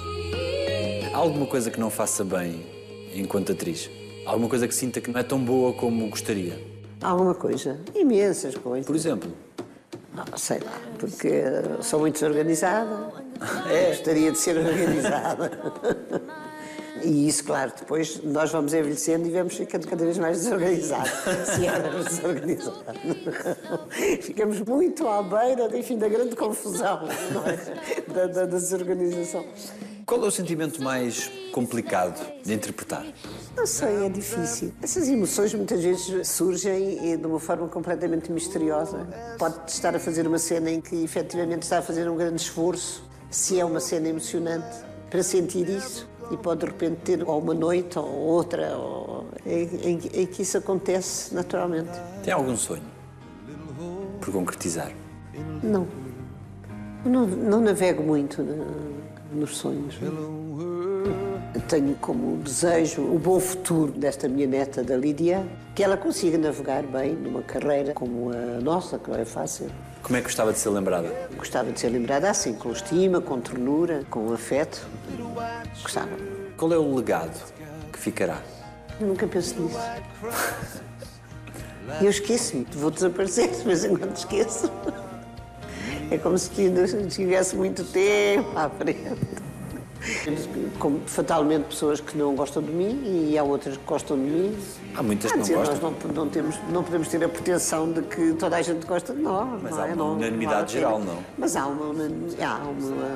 Há 1.13 1.17
alguma 1.17 1.47
coisa 1.47 1.71
que 1.71 1.81
não 1.81 1.91
faça 1.91 2.25
bem 2.25 2.67
enquanto 3.15 3.53
atriz? 3.53 3.91
Alguma 4.29 4.51
coisa 4.51 4.69
que 4.69 4.75
sinta 4.75 5.01
que 5.01 5.11
não 5.11 5.19
é 5.19 5.23
tão 5.23 5.43
boa 5.43 5.73
como 5.73 6.07
gostaria? 6.11 6.61
Alguma 7.01 7.35
coisa. 7.35 7.81
Imensas 7.95 8.55
coisas. 8.59 8.85
Por 8.85 8.95
exemplo? 8.95 9.33
Não, 10.15 10.37
sei 10.37 10.59
lá, 10.59 10.79
porque 10.99 11.45
sou 11.81 12.01
muito 12.01 12.15
desorganizada. 12.15 13.27
É. 13.71 13.91
Gostaria 13.91 14.33
de 14.33 14.39
ser 14.39 14.57
organizada. 14.59 15.51
E 17.01 17.29
isso, 17.29 17.45
claro, 17.45 17.73
depois 17.79 18.21
nós 18.25 18.51
vamos 18.51 18.75
envelhecendo 18.75 19.29
e 19.29 19.31
vamos 19.31 19.55
ficando 19.55 19.87
cada 19.87 20.05
vez 20.05 20.19
mais 20.19 20.39
desorganizados. 20.39 21.13
Se 21.55 21.65
éramos 21.65 22.07
desorganizados. 22.07 22.83
Ficamos 24.21 24.61
muito 24.63 25.07
à 25.07 25.23
beira, 25.23 25.79
enfim, 25.79 25.97
da 25.97 26.09
grande 26.09 26.35
confusão, 26.35 27.03
é? 27.47 28.13
da, 28.13 28.27
da, 28.27 28.47
da 28.47 28.59
desorganização. 28.59 29.47
Qual 30.09 30.25
é 30.25 30.27
o 30.27 30.31
sentimento 30.31 30.83
mais 30.83 31.31
complicado 31.53 32.19
de 32.43 32.55
interpretar? 32.55 33.05
Não 33.55 33.67
sei, 33.67 34.07
é 34.07 34.09
difícil. 34.09 34.73
Essas 34.81 35.07
emoções 35.07 35.53
muitas 35.53 35.85
vezes 35.85 36.27
surgem 36.27 37.19
de 37.19 37.27
uma 37.27 37.39
forma 37.39 37.69
completamente 37.69 38.33
misteriosa. 38.33 39.07
Pode 39.39 39.71
estar 39.71 39.95
a 39.95 39.99
fazer 39.99 40.27
uma 40.27 40.39
cena 40.39 40.71
em 40.71 40.81
que 40.81 41.05
efetivamente 41.05 41.65
está 41.65 41.81
a 41.81 41.83
fazer 41.83 42.09
um 42.09 42.17
grande 42.17 42.41
esforço, 42.41 43.05
se 43.31 43.61
é 43.61 43.65
uma 43.67 43.81
cena 43.81 44.09
emocionante, 44.09 44.79
para 45.11 45.23
sentir 45.23 45.69
isso. 45.69 46.09
E 46.31 46.39
pode 46.39 46.61
de 46.61 46.67
repente 46.73 47.01
ter 47.05 47.29
ou 47.29 47.39
uma 47.39 47.53
noite 47.53 47.99
ou 47.99 48.09
outra 48.09 48.79
ou, 48.79 49.27
em, 49.45 49.91
em, 49.91 50.01
em 50.23 50.27
que 50.27 50.41
isso 50.41 50.57
acontece 50.57 51.35
naturalmente. 51.35 52.01
Tem 52.23 52.33
algum 52.33 52.57
sonho 52.57 52.83
por 54.23 54.33
concretizar? 54.33 54.91
Não. 55.63 55.87
Não, 57.05 57.27
não 57.27 57.61
navego 57.61 58.03
muito 58.03 58.43
nos 59.33 59.57
sonhos. 59.57 59.95
Tenho 61.69 61.95
como 61.97 62.37
desejo 62.43 63.03
o 63.03 63.19
bom 63.19 63.39
futuro 63.41 63.93
desta 63.93 64.29
minha 64.29 64.47
neta, 64.47 64.83
da 64.83 64.97
Lídia, 64.97 65.47
que 65.75 65.83
ela 65.83 65.97
consiga 65.97 66.39
navegar 66.39 66.83
bem 66.85 67.15
numa 67.15 67.43
carreira 67.43 67.93
como 67.93 68.31
a 68.31 68.61
nossa, 68.61 68.99
que 68.99 69.11
não 69.11 69.19
é 69.19 69.25
fácil. 69.25 69.71
Como 70.03 70.17
é 70.17 70.21
que 70.21 70.27
gostava 70.27 70.53
de 70.53 70.59
ser 70.59 70.71
lembrada? 70.71 71.13
Gostava 71.37 71.71
de 71.71 71.81
ser 71.81 71.89
lembrada 71.89 72.31
assim, 72.31 72.55
com 72.55 72.71
estima, 72.71 73.21
com 73.21 73.41
ternura, 73.41 74.05
com 74.11 74.33
afeto. 74.33 74.87
Gostava. 75.83 76.11
Qual 76.57 76.73
é 76.73 76.79
o 76.79 76.95
legado 76.95 77.39
que 77.93 77.99
ficará? 77.99 78.41
Eu 79.01 79.09
nunca 79.09 79.27
penso 79.27 79.61
nisso. 79.61 79.79
Eu 82.03 82.11
esqueço-me, 82.11 82.67
vou 82.73 82.91
desaparecer, 82.91 83.49
em 83.67 83.97
quando 83.97 84.15
esqueço. 84.15 84.71
É 86.11 86.17
como 86.17 86.39
se 86.39 86.51
tivesse 87.11 87.55
muito 87.55 87.85
tempo 87.85 88.57
à 88.57 88.71
frente. 88.71 89.48
Como 90.79 91.01
fatalmente 91.07 91.65
pessoas 91.65 92.01
que 92.01 92.17
não 92.17 92.35
gostam 92.35 92.63
de 92.63 92.71
mim 92.71 93.29
e 93.31 93.37
há 93.37 93.43
outras 93.43 93.77
que 93.77 93.85
gostam 93.85 94.17
de 94.17 94.23
mim. 94.23 94.57
Há 94.95 95.03
muitas 95.03 95.31
que 95.33 95.39
dizer, 95.39 95.57
não 95.57 95.65
gostam. 95.65 95.91
Nós 95.91 96.05
não, 96.05 96.13
não, 96.25 96.29
temos, 96.31 96.57
não 96.73 96.85
podemos 96.85 97.09
ter 97.09 97.23
a 97.25 97.29
pretensão 97.29 97.91
de 97.93 98.03
que 98.03 98.33
toda 98.35 98.57
a 98.57 98.63
gente 98.63 98.87
gosta 98.87 99.13
de 99.13 99.21
nós. 99.21 99.61
Mas 99.63 99.73
não 99.73 99.81
há 99.83 99.87
é? 99.89 99.93
uma 99.93 99.97
Não- 99.97 100.13
unanimidade 100.17 100.61
não 100.63 100.69
geral, 100.69 100.99
pena. 101.01 101.13
não? 101.13 101.25
Mas 101.37 101.57
há 101.57 101.67
uma, 101.67 101.85
há 102.45 102.57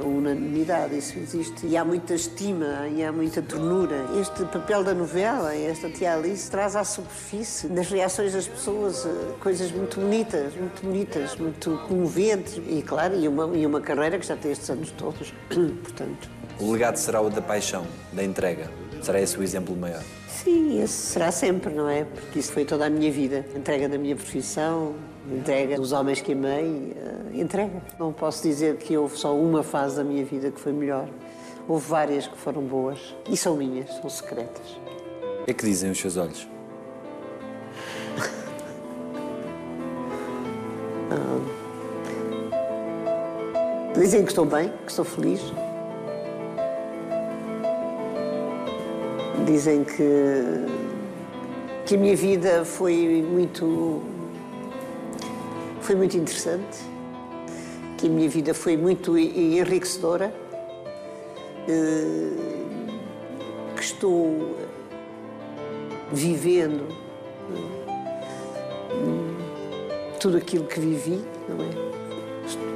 uma 0.03 0.05
unanimidade, 0.18 0.99
isso 0.99 1.18
existe. 1.18 1.66
E 1.66 1.77
há 1.77 1.85
muita 1.85 2.14
estima 2.14 2.88
e 2.88 3.03
há 3.05 3.12
muita 3.12 3.40
ternura. 3.42 4.07
Este 4.21 4.45
papel 4.47 4.83
da 4.85 4.92
novela, 4.95 5.55
esta 5.55 5.88
tia 5.88 6.14
Alice, 6.14 6.51
traz 6.51 6.75
à 6.77 6.85
superfície, 6.85 7.68
nas 7.68 7.88
reações 7.88 8.33
das 8.33 8.47
pessoas, 8.49 9.07
eh, 9.07 9.09
coisas 9.40 9.71
muito 9.73 10.01
bonitas, 10.01 10.55
muito 10.55 10.83
bonitas, 10.83 11.37
muito 11.37 11.81
comoventes. 11.88 12.61
E, 12.68 12.83
claro, 12.83 13.14
e 13.18 13.29
uma, 13.29 13.57
e 13.57 13.64
uma 13.66 13.81
carreira 13.81 14.18
que 14.18 14.27
já 14.27 14.37
tem 14.37 14.51
estes 14.53 14.68
anos 14.68 14.90
todos. 14.92 15.33
Portanto, 15.49 16.29
O 16.61 16.71
legado 16.71 16.97
será 16.97 17.21
o 17.21 17.29
da 17.31 17.43
paixão, 17.43 17.87
da 18.12 18.23
entrega. 18.23 18.71
Será 19.01 19.21
esse 19.21 19.37
o 19.38 19.43
exemplo 19.43 19.75
maior. 19.77 20.03
sim, 20.29 20.81
esse 20.81 20.93
será 20.95 21.33
sempre, 21.33 21.73
não 21.75 21.88
é? 21.88 22.05
Porque 22.05 22.38
isso 22.38 22.53
foi 22.53 22.65
toda 22.65 22.87
a 22.87 22.91
minha 22.91 23.11
vida. 23.11 23.45
Entrega 23.55 23.88
da 23.88 23.99
minha 23.99 24.15
profissão, 24.15 24.95
entrega 25.31 25.77
dos 25.77 25.93
homens 25.93 26.21
que 26.21 26.33
amei, 26.33 26.97
eh, 26.97 27.41
entrega. 27.41 27.83
Não 27.99 28.12
posso 28.12 28.43
dizer 28.43 28.77
que 28.77 28.97
houve 28.97 29.17
só 29.17 29.37
uma 29.37 29.62
fase 29.62 29.97
da 29.97 30.05
minha 30.05 30.25
vida 30.25 30.51
que 30.51 30.61
foi 30.61 30.73
melhor. 30.73 31.09
Houve 31.69 31.88
várias 31.88 32.27
que 32.29 32.37
foram 32.37 32.62
boas. 32.62 33.15
E 33.29 33.37
são 33.37 33.57
minhas, 33.57 33.93
são 33.97 34.09
secretas. 34.11 34.79
O 35.43 35.45
que 35.45 35.51
é 35.51 35.55
que 35.55 35.65
dizem 35.65 35.91
os 35.91 35.99
seus 35.99 36.17
olhos? 36.17 36.47
Dizem 43.95 44.23
que 44.25 44.31
estou 44.31 44.45
bem, 44.47 44.73
que 44.85 44.91
estou 44.91 45.05
feliz. 45.05 45.41
Dizem 49.46 49.85
que, 49.85 50.66
que 51.87 51.94
a 51.94 51.98
minha 51.98 52.16
vida 52.16 52.64
foi 52.64 53.24
muito, 53.28 54.02
foi 55.81 55.94
muito 55.94 56.16
interessante, 56.16 56.78
que 57.98 58.07
a 58.07 58.11
minha 58.11 58.28
vida 58.28 58.55
foi 58.55 58.76
muito 58.76 59.18
enriquecedora, 59.18 60.33
eh, 61.68 62.31
que 63.76 63.83
estou 63.83 64.57
vivendo 66.12 66.87
eh, 67.50 67.83
tudo 70.20 70.37
aquilo 70.37 70.66
que 70.66 70.78
vivi, 70.78 71.20
não 71.48 71.64
é? 71.64 71.92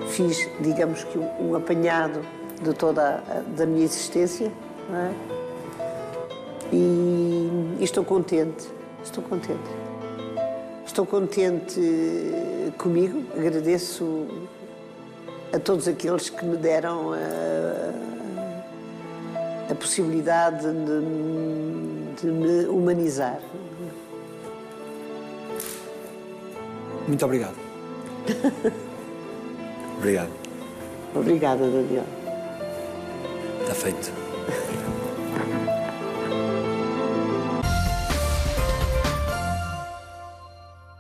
fiz, 0.09 0.49
digamos 0.61 1.05
que 1.05 1.19
um 1.19 1.55
apanhado 1.55 2.21
de 2.63 2.73
toda 2.73 3.23
a, 3.29 3.43
da 3.57 3.67
minha 3.67 3.85
existência, 3.85 4.51
não 4.89 4.99
é? 4.99 5.46
E, 6.73 7.77
e 7.79 7.85
estou 7.85 8.05
contente, 8.05 8.69
estou 9.03 9.23
contente. 9.23 9.71
Estou 10.85 11.07
contente 11.07 11.81
comigo, 12.79 13.23
agradeço 13.37 14.27
a 15.53 15.59
todos 15.59 15.87
aqueles 15.89 16.31
que 16.31 16.45
me 16.45 16.57
deram 16.57 17.13
a, 17.13 17.17
a 19.71 19.75
possibilidade 19.75 20.63
de, 20.63 21.01
de 22.21 22.27
me 22.27 22.67
humanizar. 22.67 23.41
Muito 27.07 27.25
obrigado. 27.25 27.57
obrigado. 29.99 30.31
Obrigada, 31.15 31.65
Daniel. 31.71 32.05
Está 33.63 33.75
feito. 33.75 34.13